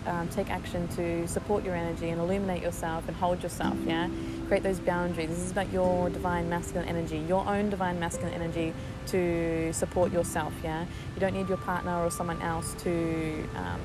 um, 0.07 0.27
take 0.29 0.49
action 0.49 0.87
to 0.89 1.27
support 1.27 1.63
your 1.63 1.75
energy 1.75 2.09
and 2.09 2.19
illuminate 2.19 2.61
yourself 2.61 3.07
and 3.07 3.15
hold 3.15 3.43
yourself 3.43 3.77
yeah? 3.85 4.09
Create 4.47 4.63
those 4.63 4.79
boundaries. 4.79 5.29
This 5.29 5.39
is 5.39 5.51
about 5.51 5.71
your 5.71 6.09
divine 6.09 6.49
masculine 6.49 6.87
energy 6.87 7.17
your 7.27 7.47
own 7.47 7.69
divine 7.69 7.99
masculine 7.99 8.33
energy 8.33 8.73
to 9.07 9.71
support 9.73 10.11
yourself 10.11 10.53
yeah? 10.63 10.85
You 11.13 11.19
don't 11.19 11.33
need 11.33 11.47
your 11.47 11.57
partner 11.57 12.03
or 12.03 12.09
someone 12.09 12.41
else 12.41 12.73
to 12.79 13.47
um, 13.55 13.81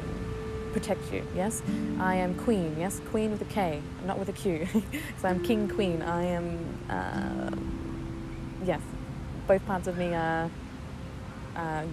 protect 0.72 1.12
you 1.12 1.26
yes? 1.34 1.62
I 1.98 2.14
am 2.14 2.34
queen 2.34 2.76
yes? 2.78 3.00
Queen 3.10 3.30
with 3.32 3.42
a 3.42 3.46
k 3.46 3.82
not 4.06 4.18
with 4.18 4.28
a 4.28 4.32
q. 4.32 4.66
So 5.20 5.28
i'm 5.28 5.42
king 5.42 5.68
queen. 5.68 6.02
I 6.02 6.24
am 6.24 6.58
uh, 6.88 7.50
yes. 8.64 8.80
Both 9.46 9.64
parts 9.66 9.86
of 9.86 9.98
me 9.98 10.14
are 10.14 10.50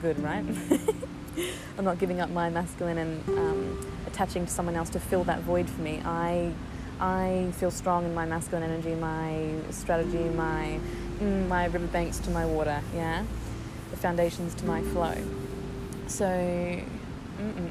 good 0.02 0.20
right 0.24 0.46
i'm 1.78 1.86
not 1.86 2.00
giving 2.00 2.20
up 2.22 2.30
my 2.30 2.50
masculine 2.50 2.98
and 2.98 3.30
um, 3.30 3.94
attaching 4.08 4.46
to 4.46 4.52
someone 4.52 4.76
else 4.76 4.90
to 4.90 5.00
fill 5.00 5.24
that 5.24 5.42
void 5.42 5.70
for 5.70 5.82
me 5.82 6.02
i 6.06 6.52
i 7.00 7.52
feel 7.58 7.72
strong 7.72 8.06
in 8.06 8.14
my 8.14 8.26
masculine 8.26 8.64
energy 8.64 8.94
my 8.96 9.50
strategy 9.72 10.24
my 10.30 10.80
mm, 11.20 11.48
my 11.48 11.66
riverbanks 11.66 12.20
to 12.20 12.30
my 12.30 12.46
water, 12.46 12.82
yeah, 12.96 13.24
the 13.92 13.98
foundations 13.98 14.54
to 14.56 14.66
my 14.66 14.82
flow. 14.82 15.16
So, 16.08 16.26
mm, 16.26 16.84
mm, 17.38 17.70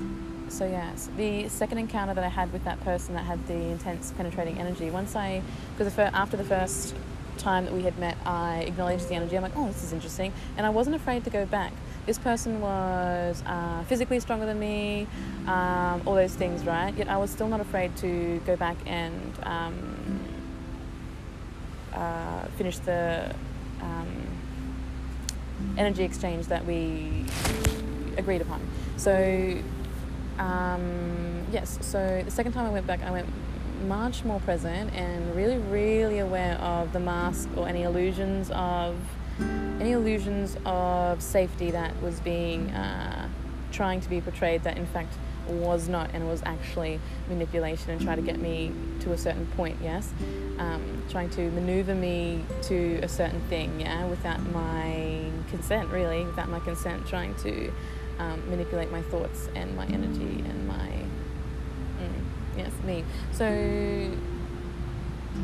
mm, 0.00 0.50
so 0.50 0.66
yes, 0.66 1.08
the 1.16 1.48
second 1.48 1.78
encounter 1.78 2.12
that 2.14 2.24
I 2.24 2.28
had 2.28 2.52
with 2.52 2.64
that 2.64 2.80
person 2.80 3.14
that 3.14 3.24
had 3.24 3.46
the 3.46 3.54
intense 3.54 4.12
penetrating 4.16 4.58
energy. 4.58 4.90
Once 4.90 5.14
I, 5.16 5.42
because 5.76 5.96
after 5.98 6.36
the 6.36 6.44
first 6.44 6.94
time 7.40 7.64
that 7.64 7.74
we 7.74 7.82
had 7.82 7.98
met, 7.98 8.16
I 8.24 8.60
acknowledged 8.60 9.08
the 9.08 9.14
energy. 9.14 9.36
I'm 9.36 9.42
like, 9.42 9.56
oh, 9.56 9.66
this 9.66 9.82
is 9.82 9.92
interesting, 9.92 10.32
and 10.56 10.66
I 10.66 10.70
wasn't 10.70 10.96
afraid 10.96 11.24
to 11.24 11.30
go 11.30 11.46
back. 11.46 11.72
This 12.06 12.18
person 12.18 12.60
was 12.60 13.42
uh, 13.46 13.84
physically 13.88 14.20
stronger 14.20 14.46
than 14.46 14.58
me, 14.58 15.06
um, 15.46 16.02
all 16.06 16.14
those 16.14 16.34
things, 16.34 16.64
right? 16.64 16.94
Yet 16.94 17.08
I 17.08 17.16
was 17.16 17.30
still 17.30 17.48
not 17.48 17.60
afraid 17.60 17.96
to 17.98 18.40
go 18.46 18.56
back 18.56 18.76
and 18.86 19.32
um, 19.42 20.20
uh, 21.92 22.44
finish 22.56 22.78
the 22.78 23.34
um, 23.80 24.26
energy 25.76 26.02
exchange 26.02 26.46
that 26.46 26.64
we 26.64 27.24
agreed 28.16 28.40
upon. 28.40 28.60
So, 28.96 29.58
um, 30.38 31.46
yes, 31.52 31.78
so 31.80 32.22
the 32.24 32.30
second 32.30 32.52
time 32.52 32.66
I 32.66 32.70
went 32.70 32.86
back, 32.86 33.02
I 33.02 33.10
went 33.10 33.28
much 33.80 34.24
more 34.24 34.40
present 34.40 34.92
and 34.94 35.34
really, 35.34 35.58
really 35.58 36.18
aware 36.18 36.54
of 36.56 36.92
the 36.92 37.00
mask 37.00 37.48
or 37.56 37.68
any 37.68 37.82
illusions 37.82 38.50
of 38.52 38.96
any 39.80 39.92
illusions 39.92 40.56
of 40.66 41.22
safety 41.22 41.70
that 41.70 42.00
was 42.02 42.20
being 42.20 42.70
uh, 42.72 43.28
trying 43.72 44.00
to 44.00 44.10
be 44.10 44.20
portrayed 44.20 44.62
that 44.64 44.76
in 44.76 44.86
fact 44.86 45.14
was 45.48 45.88
not 45.88 46.10
and 46.12 46.28
was 46.28 46.42
actually 46.44 47.00
manipulation 47.28 47.90
and 47.90 48.00
try 48.00 48.14
to 48.14 48.22
get 48.22 48.38
me 48.38 48.72
to 49.00 49.12
a 49.12 49.18
certain 49.18 49.46
point 49.56 49.76
yes? 49.82 50.12
Um, 50.58 51.02
trying 51.08 51.30
to 51.30 51.50
maneuver 51.52 51.94
me 51.94 52.44
to 52.62 53.00
a 53.02 53.08
certain 53.08 53.40
thing 53.48 53.80
yeah? 53.80 54.06
Without 54.06 54.40
my 54.52 55.20
consent 55.48 55.88
really. 55.88 56.24
Without 56.24 56.48
my 56.48 56.60
consent 56.60 57.06
trying 57.06 57.34
to 57.36 57.72
um, 58.18 58.48
manipulate 58.50 58.92
my 58.92 59.02
thoughts 59.02 59.48
and 59.54 59.74
my 59.76 59.86
energy 59.86 60.44
and 60.46 60.68
me. 62.84 63.04
So 63.32 63.46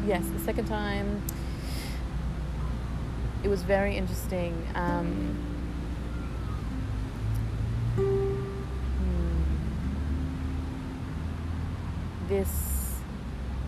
yes 0.04 0.26
the 0.28 0.40
second 0.40 0.66
time 0.66 1.22
it 3.42 3.48
was 3.48 3.62
very 3.62 3.96
interesting. 3.96 4.66
Um, 4.74 5.38
this 12.28 12.96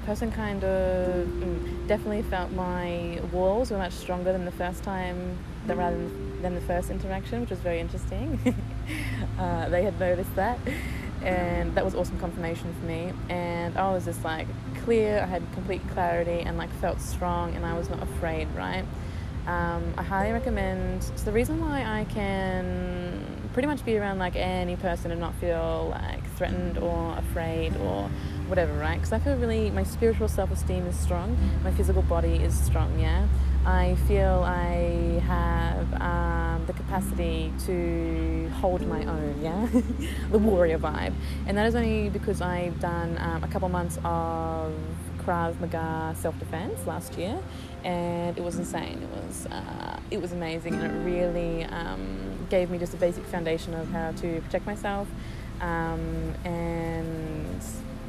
person 0.04 0.32
kind 0.32 0.64
of 0.64 1.26
mm, 1.28 1.86
definitely 1.86 2.22
felt 2.22 2.50
my 2.52 3.20
walls 3.30 3.70
were 3.70 3.78
much 3.78 3.92
stronger 3.92 4.32
than 4.32 4.44
the 4.44 4.50
first 4.50 4.82
time, 4.82 5.38
rather 5.68 5.96
than, 5.96 6.42
than 6.42 6.54
the 6.54 6.60
first 6.62 6.90
interaction, 6.90 7.42
which 7.42 7.50
was 7.50 7.60
very 7.60 7.78
interesting. 7.78 8.40
uh, 9.38 9.68
they 9.68 9.82
had 9.82 10.00
noticed 10.00 10.34
that, 10.34 10.58
and 11.22 11.74
that 11.74 11.84
was 11.84 11.94
awesome 11.94 12.18
confirmation 12.18 12.74
for 12.78 12.86
me. 12.86 13.12
And 13.28 13.76
I 13.76 13.92
was 13.92 14.04
just 14.04 14.24
like 14.24 14.46
clear, 14.84 15.20
I 15.20 15.26
had 15.26 15.42
complete 15.52 15.82
clarity, 15.90 16.40
and 16.40 16.56
like 16.56 16.70
felt 16.80 17.00
strong, 17.00 17.54
and 17.54 17.64
I 17.64 17.76
was 17.76 17.88
not 17.88 18.02
afraid, 18.02 18.48
right? 18.56 18.84
Um, 19.46 19.94
I 19.96 20.02
highly 20.02 20.32
recommend. 20.32 21.02
So 21.02 21.24
the 21.24 21.32
reason 21.32 21.58
why 21.58 21.82
I 21.82 22.04
can 22.04 23.24
pretty 23.54 23.66
much 23.66 23.84
be 23.84 23.96
around 23.96 24.18
like 24.18 24.36
any 24.36 24.76
person 24.76 25.10
and 25.10 25.20
not 25.20 25.34
feel 25.36 25.88
like 25.90 26.22
threatened 26.36 26.78
or 26.78 27.16
afraid 27.16 27.74
or 27.78 28.10
whatever, 28.46 28.72
right? 28.74 28.96
Because 28.96 29.12
I 29.12 29.18
feel 29.18 29.36
really, 29.36 29.70
my 29.70 29.84
spiritual 29.84 30.28
self 30.28 30.50
esteem 30.50 30.86
is 30.86 30.98
strong, 30.98 31.36
my 31.64 31.72
physical 31.72 32.02
body 32.02 32.36
is 32.36 32.54
strong, 32.54 32.98
yeah? 33.00 33.26
I 33.68 33.96
feel 34.06 34.44
I 34.46 35.20
have 35.26 36.00
um, 36.00 36.64
the 36.64 36.72
capacity 36.72 37.52
to 37.66 38.50
hold 38.54 38.86
my 38.86 39.04
own, 39.04 39.42
yeah? 39.42 39.68
the 40.30 40.38
warrior 40.38 40.78
vibe. 40.78 41.12
And 41.46 41.58
that 41.58 41.66
is 41.66 41.74
only 41.74 42.08
because 42.08 42.40
I've 42.40 42.80
done 42.80 43.18
um, 43.18 43.44
a 43.44 43.48
couple 43.48 43.68
months 43.68 43.98
of 44.04 44.72
Krav 45.18 45.60
Maga 45.60 46.14
self 46.16 46.38
defense 46.38 46.86
last 46.86 47.18
year, 47.18 47.38
and 47.84 48.38
it 48.38 48.42
was 48.42 48.56
insane. 48.56 49.02
It 49.02 49.26
was, 49.26 49.46
uh, 49.50 50.00
it 50.10 50.18
was 50.18 50.32
amazing, 50.32 50.72
and 50.72 50.84
it 50.84 51.04
really 51.04 51.64
um, 51.64 52.46
gave 52.48 52.70
me 52.70 52.78
just 52.78 52.94
a 52.94 52.96
basic 52.96 53.24
foundation 53.26 53.74
of 53.74 53.86
how 53.90 54.12
to 54.12 54.40
protect 54.40 54.64
myself. 54.64 55.06
Um, 55.60 56.34
and 56.46 57.62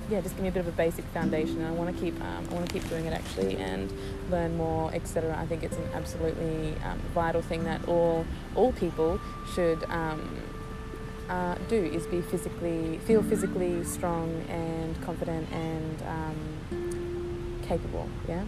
yeah, 0.09 0.21
just 0.21 0.35
give 0.35 0.43
me 0.43 0.49
a 0.49 0.51
bit 0.51 0.61
of 0.61 0.67
a 0.67 0.71
basic 0.71 1.05
foundation. 1.05 1.63
I 1.63 1.71
want 1.71 1.95
to 1.95 2.01
keep 2.01 2.19
um, 2.21 2.47
I 2.49 2.53
want 2.53 2.67
to 2.67 2.73
keep 2.73 2.87
doing 2.89 3.05
it 3.05 3.13
actually 3.13 3.57
and 3.57 3.91
learn 4.29 4.57
more, 4.57 4.91
etc. 4.93 5.37
I 5.37 5.45
think 5.45 5.63
it's 5.63 5.77
an 5.77 5.89
absolutely 5.93 6.75
um, 6.83 6.99
vital 7.13 7.41
thing 7.41 7.63
that 7.65 7.87
all 7.87 8.25
all 8.55 8.71
people 8.73 9.19
should 9.53 9.83
um, 9.85 10.41
uh, 11.29 11.55
do 11.67 11.75
is 11.75 12.07
be 12.07 12.21
physically 12.21 12.97
feel 13.05 13.21
physically 13.21 13.83
strong 13.83 14.43
and 14.49 14.99
confident 15.03 15.47
and 15.51 16.01
um, 16.03 17.61
capable. 17.61 18.09
Yeah. 18.27 18.43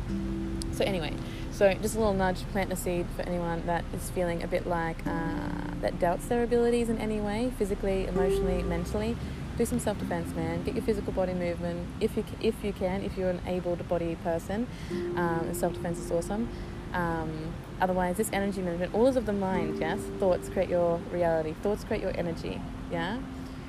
So 0.71 0.83
anyway, 0.83 1.13
so 1.51 1.71
just 1.75 1.95
a 1.95 1.99
little 1.99 2.13
nudge, 2.13 2.43
plant 2.51 2.73
a 2.73 2.75
seed 2.75 3.05
for 3.15 3.21
anyone 3.23 3.63
that 3.67 3.85
is 3.93 4.09
feeling 4.09 4.41
a 4.41 4.47
bit 4.47 4.65
like 4.65 5.05
uh, 5.05 5.49
that 5.81 5.99
doubts 5.99 6.25
their 6.25 6.43
abilities 6.43 6.89
in 6.89 6.97
any 6.97 7.19
way, 7.19 7.51
physically, 7.59 8.07
emotionally, 8.07 8.63
mentally 8.63 9.15
do 9.57 9.65
some 9.65 9.79
self 9.79 9.99
defense, 9.99 10.33
man. 10.35 10.63
Get 10.63 10.75
your 10.75 10.83
physical 10.83 11.13
body 11.13 11.33
movement 11.33 11.87
if 11.99 12.15
you 12.17 12.23
if 12.41 12.55
you 12.63 12.73
can, 12.73 13.03
if 13.03 13.17
you're 13.17 13.29
an 13.29 13.41
able-bodied 13.45 14.23
person. 14.23 14.67
Um, 15.15 15.53
self 15.53 15.73
defense 15.73 15.99
is 15.99 16.11
awesome. 16.11 16.49
Um, 16.93 17.53
otherwise, 17.79 18.17
this 18.17 18.29
energy 18.33 18.61
movement, 18.61 18.93
all 18.93 19.07
is 19.07 19.15
of 19.15 19.25
the 19.25 19.33
mind. 19.33 19.79
Yes, 19.79 19.99
thoughts 20.19 20.49
create 20.49 20.69
your 20.69 20.97
reality. 21.11 21.53
Thoughts 21.61 21.83
create 21.83 22.01
your 22.01 22.17
energy. 22.17 22.61
Yeah. 22.91 23.19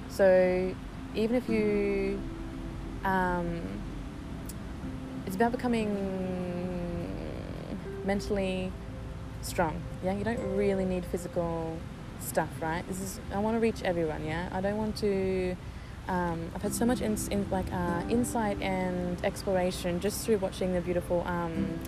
So 0.09 0.75
even 1.15 1.37
if 1.37 1.49
you, 1.49 2.21
um, 3.05 3.61
it's 5.27 5.37
about 5.37 5.53
becoming 5.53 5.89
mentally 8.05 8.73
strong. 9.43 9.81
Yeah, 10.05 10.15
you 10.15 10.25
don't 10.25 10.57
really 10.57 10.85
need 10.85 11.05
physical 11.07 11.77
stuff, 12.21 12.49
right? 12.61 12.87
This 12.89 13.01
is 13.01 13.21
I 13.33 13.39
want 13.39 13.57
to 13.57 13.61
reach 13.61 13.83
everyone. 13.83 14.25
Yeah, 14.25 14.49
I 14.53 14.61
don't 14.61 14.77
want 14.77 14.97
to. 14.99 15.57
Um, 16.09 16.51
I've 16.55 16.63
had 16.63 16.75
so 16.75 16.85
much 16.85 17.01
in, 17.01 17.17
in 17.31 17.49
like 17.51 17.73
uh, 17.73 18.03
insight 18.09 18.61
and 18.61 19.25
exploration 19.25 20.01
just 20.01 20.25
through 20.25 20.39
watching 20.39 20.75
the 20.75 20.81
beautiful 20.81 21.23
um, 21.27 21.79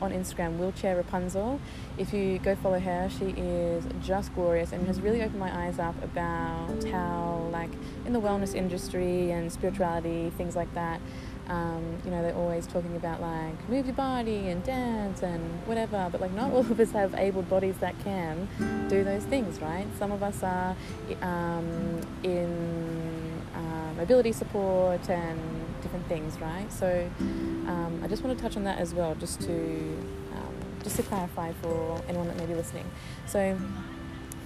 on 0.00 0.12
Instagram 0.12 0.58
wheelchair 0.58 0.96
Rapunzel. 0.96 1.60
If 1.98 2.12
you 2.12 2.38
go 2.38 2.54
follow 2.56 2.78
her, 2.78 3.08
she 3.18 3.30
is 3.30 3.84
just 4.02 4.34
glorious 4.34 4.72
and 4.72 4.86
has 4.86 5.00
really 5.00 5.22
opened 5.22 5.40
my 5.40 5.66
eyes 5.66 5.78
up 5.78 6.00
about 6.02 6.84
how 6.90 7.48
like 7.52 7.70
in 8.06 8.12
the 8.12 8.20
wellness 8.20 8.54
industry 8.54 9.30
and 9.30 9.52
spirituality 9.52 10.30
things 10.36 10.56
like 10.56 10.72
that 10.74 11.00
um, 11.48 11.98
you 12.04 12.10
know, 12.10 12.22
they're 12.22 12.34
always 12.34 12.66
talking 12.66 12.96
about 12.96 13.20
like 13.20 13.68
move 13.68 13.86
your 13.86 13.94
body 13.94 14.48
and 14.48 14.64
dance 14.64 15.22
and 15.22 15.42
whatever, 15.66 16.08
but 16.10 16.20
like 16.20 16.32
not 16.32 16.50
all 16.52 16.60
of 16.60 16.78
us 16.80 16.92
have 16.92 17.14
able 17.14 17.42
bodies 17.42 17.76
that 17.78 17.98
can 18.02 18.48
do 18.88 19.04
those 19.04 19.24
things, 19.24 19.60
right? 19.60 19.86
Some 19.98 20.12
of 20.12 20.22
us 20.22 20.42
are 20.42 20.76
um, 21.22 22.00
in 22.22 23.13
mobility 23.96 24.32
support 24.32 25.08
and 25.08 25.40
different 25.82 26.06
things, 26.08 26.38
right? 26.40 26.70
So 26.72 27.10
um, 27.20 28.00
I 28.02 28.08
just 28.08 28.22
want 28.22 28.36
to 28.36 28.42
touch 28.42 28.56
on 28.56 28.64
that 28.64 28.78
as 28.78 28.94
well, 28.94 29.14
just 29.14 29.40
to 29.42 29.52
um, 30.34 30.54
just 30.82 30.96
to 30.96 31.02
clarify 31.02 31.52
for 31.62 32.02
anyone 32.08 32.26
that 32.28 32.36
may 32.36 32.46
be 32.46 32.54
listening. 32.54 32.90
So 33.26 33.56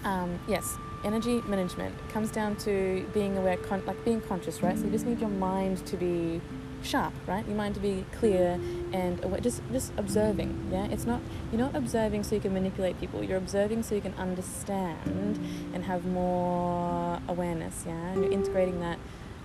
um, 0.05 0.39
yes, 0.49 0.77
energy 1.05 1.41
management 1.43 1.95
comes 2.11 2.31
down 2.31 2.57
to 2.57 3.07
being 3.15 3.37
aware, 3.37 3.57
con- 3.57 3.85
like 3.87 4.05
being 4.05 4.21
conscious, 4.21 4.63
right? 4.63 4.77
So 4.77 4.85
you 4.85 4.91
just 4.91 5.07
need 5.07 5.21
your 5.21 5.31
mind 5.31 5.85
to 5.87 5.97
be 5.97 6.41
sharp, 6.83 7.13
right? 7.27 7.47
Your 7.47 7.57
mind 7.57 7.75
to 7.75 7.81
be 7.81 8.05
clear 8.13 8.59
and 8.93 9.23
aware, 9.25 9.41
just 9.41 9.63
just 9.73 9.93
observing. 9.97 10.69
Yeah, 10.71 10.87
it's 10.87 11.07
not 11.07 11.21
you're 11.51 11.61
not 11.61 11.75
observing 11.75 12.23
so 12.25 12.35
you 12.35 12.41
can 12.41 12.55
manipulate 12.55 13.01
people. 13.01 13.23
You're 13.23 13.39
observing 13.39 13.83
so 13.83 13.95
you 13.95 14.01
can 14.01 14.15
understand 14.15 15.39
and 15.75 15.85
have 15.85 16.05
more 16.07 17.21
awareness. 17.29 17.85
Yeah, 17.87 17.93
and 18.13 18.23
you're 18.23 18.33
integrating 18.33 18.81
that 18.81 18.99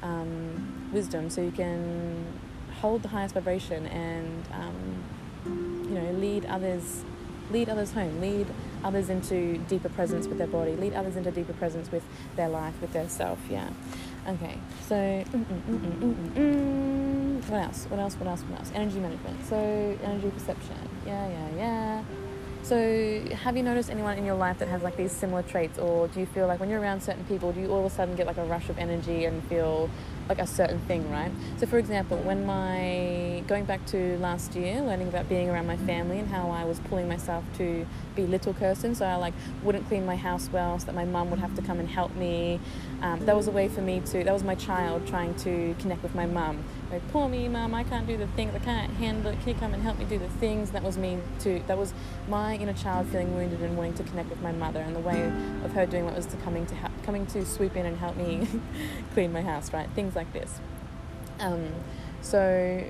um, 0.04 0.90
wisdom 0.94 1.30
so 1.30 1.42
you 1.42 1.52
can 1.52 2.26
hold 2.82 3.02
the 3.02 3.08
highest 3.08 3.34
vibration 3.34 3.88
and 3.88 4.46
um, 4.54 5.04
you 5.90 6.00
know 6.00 6.12
lead 6.20 6.46
others 6.46 7.04
lead 7.52 7.68
others 7.70 7.92
home 7.94 8.22
lead 8.22 8.48
others 8.84 9.10
into 9.10 9.58
deeper 9.70 9.90
presence 9.90 10.28
with 10.28 10.38
their 10.38 10.48
body 10.48 10.76
lead 10.76 10.94
others 10.94 11.16
into 11.16 11.32
deeper 11.32 11.54
presence 11.54 11.92
with 11.92 12.04
their 12.36 12.50
life 12.50 12.80
with 12.82 12.94
their 12.94 13.10
self 13.10 13.40
yeah 13.50 13.70
Okay, 14.26 14.58
so 14.88 14.96
mm, 14.96 15.26
mm, 15.46 16.34
mm, 16.34 17.50
what 17.50 17.62
else? 17.62 17.86
What 17.90 18.00
else? 18.00 18.16
What 18.16 18.30
else? 18.30 18.42
What 18.44 18.60
else? 18.60 18.72
Energy 18.74 19.00
management. 19.02 19.46
So 19.46 19.58
energy 19.58 20.30
perception. 20.30 20.78
Yeah, 21.06 21.28
yeah, 21.28 21.50
yeah. 21.58 22.04
So 22.64 23.20
have 23.44 23.58
you 23.58 23.64
noticed 23.64 23.90
anyone 23.90 24.18
in 24.18 24.24
your 24.24 24.36
life 24.36 24.60
that 24.60 24.70
has 24.70 24.82
like 24.84 24.96
these 24.96 25.12
similar 25.12 25.44
traits, 25.44 25.78
or 25.78 26.08
do 26.08 26.22
you 26.22 26.26
feel 26.26 26.48
like 26.48 26.62
when 26.62 26.70
you're 26.70 26.80
around 26.80 27.04
certain 27.04 27.26
people, 27.26 27.52
do 27.52 27.60
you 27.60 27.68
all 27.70 27.86
of 27.86 27.92
a 27.92 27.94
sudden 27.94 28.16
get 28.16 28.26
like 28.26 28.38
a 28.38 28.46
rush 28.46 28.70
of 28.70 28.78
energy 28.78 29.26
and 29.26 29.44
feel 29.50 29.90
like 30.30 30.40
a 30.40 30.48
certain 30.48 30.80
thing, 30.80 31.12
right? 31.12 31.30
So, 31.58 31.66
for 31.66 31.78
example, 31.78 32.16
when 32.20 32.46
my 32.46 33.44
going 33.48 33.66
back 33.66 33.86
to 33.88 34.18
last 34.20 34.56
year, 34.56 34.80
learning 34.80 35.10
about 35.10 35.28
being 35.28 35.50
around 35.50 35.68
my 35.68 35.76
family 35.76 36.20
and 36.20 36.30
how 36.30 36.52
I 36.52 36.64
was 36.64 36.80
pulling 36.80 37.10
myself 37.10 37.44
to 37.58 37.86
be 38.16 38.26
little 38.26 38.54
Kirsten, 38.54 38.96
so 38.96 39.06
I 39.06 39.16
like 39.16 39.34
wouldn't 39.62 39.86
clean 39.90 40.06
my 40.06 40.16
house 40.16 40.50
well, 40.54 40.80
so 40.80 40.86
that 40.86 40.96
my 40.96 41.04
mum 41.04 41.32
would 41.32 41.40
have 41.40 41.56
to 41.56 41.62
come 41.62 41.82
and 41.82 41.90
help 41.90 42.16
me. 42.16 42.62
Um, 43.04 43.20
that 43.26 43.36
was 43.36 43.50
a 43.50 43.52
way 43.52 43.68
for 43.68 43.82
me 43.82 44.00
to. 44.00 44.24
That 44.24 44.34
was 44.34 44.46
my 44.46 44.56
child 44.56 45.06
trying 45.06 45.36
to 45.36 45.76
connect 45.80 46.02
with 46.04 46.16
my 46.16 46.26
mum. 46.26 46.64
Like, 46.90 47.06
poor 47.10 47.28
me, 47.28 47.50
mum, 47.50 47.76
I 47.76 47.84
can't 47.84 48.08
do 48.08 48.16
the 48.16 48.28
things. 48.28 48.56
I 48.56 48.60
can't 48.60 48.94
handle 48.94 49.34
it. 49.34 49.40
Can 49.42 49.50
you 49.50 49.56
come 49.56 49.74
and 49.74 49.84
help 49.84 50.00
me 50.00 50.06
do 50.06 50.18
the 50.18 50.30
things? 50.30 50.72
That 50.72 50.84
was 50.84 50.98
me 50.98 51.20
too. 51.38 51.62
That 51.68 51.78
was 51.78 51.94
my 52.30 52.56
inner 52.56 52.72
child 52.72 53.08
feeling 53.08 53.36
wounded 53.36 53.60
and 53.60 53.76
wanting 53.76 53.96
to 53.96 54.04
connect 54.04 54.30
with 54.30 54.42
my 54.42 54.54
mother, 54.54 54.80
and 54.80 54.96
the 54.96 55.02
way 55.02 55.26
of 55.66 55.74
her 55.74 55.86
doing 55.86 56.06
what 56.06 56.16
was 56.16 56.26
to 56.28 56.38
coming 56.38 56.66
to 56.68 56.76
ha- 56.76 56.92
coming 57.04 57.26
to 57.28 57.46
swoop 57.46 57.76
in 57.76 57.86
and 57.86 57.98
help 57.98 58.16
me 58.16 58.48
clean 59.14 59.34
my 59.34 59.42
house, 59.42 59.74
right? 59.74 59.90
Things 59.96 60.16
like 60.16 60.32
this. 60.32 60.62
Um, 61.42 61.74
so 62.22 62.86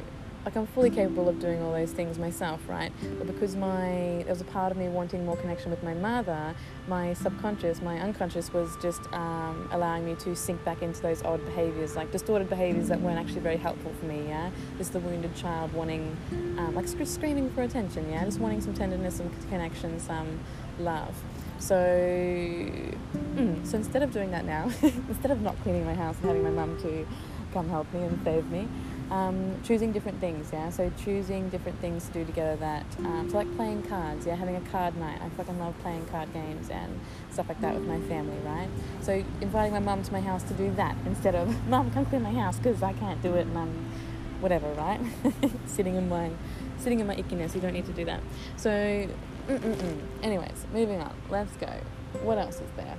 like 0.46 0.56
I'm 0.56 0.68
fully 0.68 0.90
capable 0.90 1.30
of 1.30 1.40
doing 1.40 1.62
all 1.62 1.72
those 1.72 1.92
things 1.92 2.18
myself, 2.20 2.60
right? 2.68 2.92
But 3.18 3.28
because 3.28 3.56
my 3.56 4.24
there 4.24 4.30
was 4.30 4.42
a 4.42 4.46
part 4.46 4.72
of 4.72 4.78
me 4.78 4.88
wanting 4.90 5.26
more 5.26 5.38
connection 5.38 5.72
with 5.72 5.82
my 5.84 5.94
mother, 5.94 6.54
my 6.88 7.14
subconscious, 7.14 7.82
my 7.82 8.00
unconscious 8.00 8.52
was 8.52 8.76
just 8.82 9.02
um, 9.14 9.70
allowing 9.72 10.06
me 10.06 10.16
to 10.16 10.36
sink 10.36 10.64
back 10.66 10.82
into 10.82 11.02
those 11.02 11.24
odd 11.24 11.44
behaviors, 11.46 11.96
like 11.96 12.12
distorted 12.12 12.50
behaviors 12.50 12.90
that 12.90 13.00
weren't 13.00 13.20
actually 13.20 13.40
very 13.40 13.58
helpful 13.58 13.92
for 14.00 14.06
me. 14.06 14.28
Yeah, 14.28 14.50
just 14.78 14.94
the 14.94 15.00
wounded 15.00 15.34
child 15.36 15.74
wanting, 15.74 16.16
um, 16.58 16.76
like 16.76 16.88
screaming 16.88 17.50
for 17.52 17.64
attention. 17.64 18.10
Yeah, 18.12 18.26
just 18.26 18.40
wanting 18.40 18.62
some 18.62 18.74
tenderness, 18.74 19.16
some 19.16 19.30
connection, 19.50 20.00
some 20.00 20.40
love. 20.80 21.16
So, 21.60 21.76
mm, 21.76 23.66
so 23.66 23.78
instead 23.78 24.04
of 24.04 24.12
doing 24.12 24.32
that 24.32 24.44
now, 24.44 24.70
instead 24.82 25.32
of 25.32 25.42
not 25.42 25.56
cleaning 25.64 25.86
my 25.86 25.94
house 25.94 26.18
and 26.18 26.28
having 26.28 26.44
my 26.44 26.50
mum 26.50 26.78
to 26.82 27.08
come 27.54 27.70
help 27.70 27.92
me 27.94 28.02
and 28.02 28.22
save 28.26 28.50
me, 28.52 28.68
um, 29.14 29.62
choosing 29.64 29.92
different 29.92 30.20
things, 30.20 30.50
yeah. 30.52 30.72
So 30.72 30.92
choosing 31.04 31.50
different 31.50 31.80
things 31.80 32.08
to 32.08 32.14
do 32.14 32.26
together. 32.26 32.56
That 32.56 32.86
um, 33.00 33.30
so 33.30 33.38
like 33.38 33.56
playing 33.56 33.84
cards, 33.84 34.26
yeah, 34.26 34.36
having 34.36 34.56
a 34.56 34.62
card 34.72 34.98
night. 34.98 35.22
I 35.22 35.30
fucking 35.30 35.60
love 35.60 35.76
playing 35.84 36.08
card 36.08 36.34
games 36.34 36.70
and 36.72 37.00
stuff 37.30 37.48
like 37.48 37.62
that 37.62 37.76
with 37.76 37.86
my 37.86 38.00
family, 38.02 38.38
right? 38.44 38.68
So 39.02 39.24
inviting 39.40 39.72
my 39.72 39.80
mum 39.80 40.02
to 40.02 40.12
my 40.12 40.22
house 40.22 40.42
to 40.44 40.54
do 40.56 40.74
that 40.76 40.98
instead 41.06 41.36
of 41.36 41.68
mum 41.68 41.92
come 41.92 42.08
clean 42.08 42.24
my 42.24 42.34
house 42.34 42.58
because 42.58 42.82
I 42.82 42.94
can't 42.94 43.22
do 43.22 43.36
it 43.36 43.46
and 43.46 43.56
I'm 43.56 43.92
whatever, 44.42 44.68
right? 44.74 45.00
sitting 45.68 45.96
in 45.96 46.10
my 46.10 46.32
sitting 46.80 47.00
in 47.00 47.06
my 47.06 47.16
ickiness. 47.16 47.54
You 47.54 47.62
don't 47.62 47.74
need 47.74 47.86
to 47.86 47.94
do 47.94 48.06
that. 48.06 48.22
So, 48.58 48.70
mm-mm-mm. 49.48 49.98
anyways, 50.24 50.66
moving 50.74 51.00
on. 51.02 51.14
Let's 51.30 51.56
go. 51.58 51.72
What 52.24 52.40
else 52.40 52.56
is 52.56 52.72
there? 52.76 52.98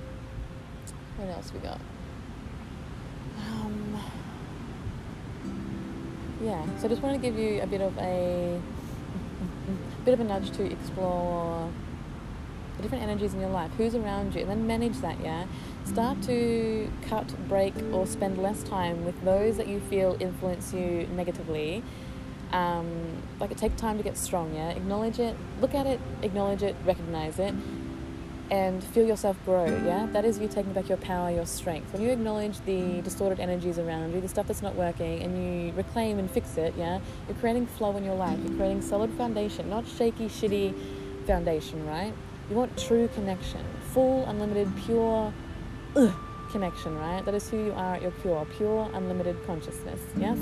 What 1.17 1.29
else 1.29 1.51
we 1.53 1.59
got? 1.59 1.79
Um, 3.37 3.84
yeah. 6.45 6.63
So, 6.77 6.85
I 6.85 6.89
just 6.89 7.01
want 7.01 7.15
to 7.15 7.21
give 7.21 7.37
you 7.37 7.61
a 7.61 7.67
bit 7.67 7.81
of 7.81 7.97
a 7.97 8.61
bit 10.05 10.13
of 10.13 10.19
a 10.19 10.23
nudge 10.23 10.51
to 10.51 10.63
explore 10.63 11.69
the 12.77 12.83
different 12.83 13.03
energies 13.03 13.33
in 13.33 13.39
your 13.39 13.49
life, 13.49 13.71
who's 13.77 13.95
around 13.95 14.35
you, 14.35 14.41
and 14.41 14.49
then 14.49 14.67
manage 14.67 14.99
that, 14.99 15.19
yeah? 15.21 15.45
Start 15.85 16.21
to 16.23 16.91
cut, 17.07 17.33
break, 17.47 17.73
or 17.91 18.05
spend 18.05 18.37
less 18.37 18.63
time 18.63 19.05
with 19.05 19.19
those 19.23 19.57
that 19.57 19.67
you 19.67 19.79
feel 19.79 20.17
influence 20.19 20.73
you 20.73 21.07
negatively 21.15 21.83
um, 22.51 23.21
like 23.39 23.51
it 23.51 23.57
takes 23.57 23.79
time 23.79 23.97
to 23.97 24.03
get 24.03 24.17
strong, 24.17 24.53
yeah? 24.55 24.69
Acknowledge 24.69 25.19
it, 25.19 25.35
look 25.59 25.73
at 25.73 25.87
it, 25.87 25.99
acknowledge 26.21 26.63
it, 26.63 26.75
recognize 26.85 27.39
it, 27.39 27.53
and 28.51 28.83
feel 28.83 29.05
yourself 29.05 29.37
grow, 29.45 29.65
yeah? 29.65 30.07
That 30.11 30.25
is 30.25 30.39
you 30.39 30.47
taking 30.47 30.73
back 30.73 30.87
your 30.87 30.97
power, 30.97 31.31
your 31.31 31.45
strength. 31.45 31.91
When 31.93 32.01
you 32.01 32.09
acknowledge 32.09 32.59
the 32.65 33.01
distorted 33.01 33.39
energies 33.39 33.79
around 33.79 34.13
you, 34.13 34.21
the 34.21 34.27
stuff 34.27 34.47
that's 34.47 34.61
not 34.61 34.75
working, 34.75 35.23
and 35.23 35.35
you 35.67 35.73
reclaim 35.73 36.19
and 36.19 36.29
fix 36.29 36.57
it, 36.57 36.73
yeah? 36.77 36.99
You're 37.27 37.37
creating 37.37 37.65
flow 37.65 37.95
in 37.97 38.03
your 38.03 38.15
life. 38.15 38.37
You're 38.43 38.55
creating 38.55 38.81
solid 38.81 39.11
foundation, 39.13 39.69
not 39.69 39.87
shaky, 39.87 40.27
shitty 40.27 40.73
foundation, 41.25 41.85
right? 41.87 42.13
You 42.49 42.55
want 42.55 42.77
true 42.77 43.09
connection, 43.15 43.65
full, 43.93 44.25
unlimited, 44.25 44.71
pure 44.85 45.33
ugh, 45.95 46.13
connection, 46.51 46.97
right? 46.97 47.25
That 47.25 47.33
is 47.33 47.49
who 47.49 47.65
you 47.65 47.73
are 47.73 47.95
at 47.95 48.01
your 48.03 48.11
pure, 48.11 48.45
pure, 48.57 48.89
unlimited 48.93 49.43
consciousness, 49.47 49.99
yes? 50.17 50.37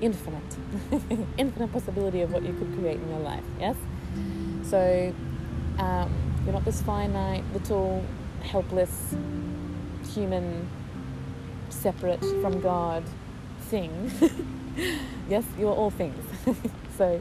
infinite, 0.00 0.56
infinite 1.38 1.72
possibility 1.72 2.20
of 2.22 2.32
what 2.32 2.42
you 2.42 2.52
could 2.54 2.72
create 2.78 3.00
in 3.00 3.08
your 3.08 3.20
life. 3.20 3.42
Yes. 3.58 3.76
So 4.62 5.12
um, 5.78 6.27
you're 6.48 6.54
not 6.54 6.64
this 6.64 6.80
finite, 6.80 7.44
little, 7.52 8.02
helpless, 8.40 9.14
human, 10.14 10.66
separate 11.68 12.20
from 12.40 12.58
God 12.62 13.04
thing. 13.68 14.10
yes, 15.28 15.44
you're 15.58 15.74
all 15.74 15.90
things. 15.90 16.24
so 16.96 17.20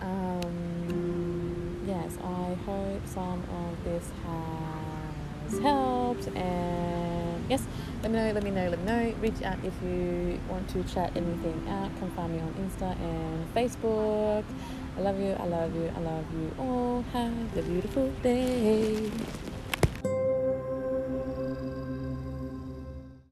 um, 0.00 1.84
yes, 1.86 2.16
I 2.24 2.54
hope 2.64 3.06
some 3.08 3.42
of 3.42 3.84
this 3.84 4.10
has 4.24 5.58
helped 5.58 6.28
and 6.28 7.44
yes 7.50 7.62
let 8.02 8.10
me 8.10 8.18
know, 8.18 8.32
let 8.32 8.42
me 8.42 8.50
know, 8.50 8.70
let 8.70 8.78
me 8.78 8.84
know. 8.86 9.14
Reach 9.20 9.42
out 9.42 9.58
if 9.62 9.74
you 9.82 10.40
want 10.48 10.66
to 10.70 10.82
chat 10.84 11.14
anything 11.14 11.62
out. 11.68 11.90
Come 12.00 12.10
find 12.12 12.32
me 12.32 12.40
on 12.40 12.54
Insta 12.54 12.98
and 12.98 13.54
Facebook. 13.54 14.44
I 14.96 15.00
love 15.00 15.18
you, 15.18 15.32
I 15.38 15.44
love 15.46 15.74
you, 15.74 15.92
I 15.96 16.00
love 16.00 16.24
you 16.34 16.52
all. 16.58 17.04
Have 17.12 17.56
a 17.56 17.62
beautiful 17.62 18.10
day. 18.22 19.10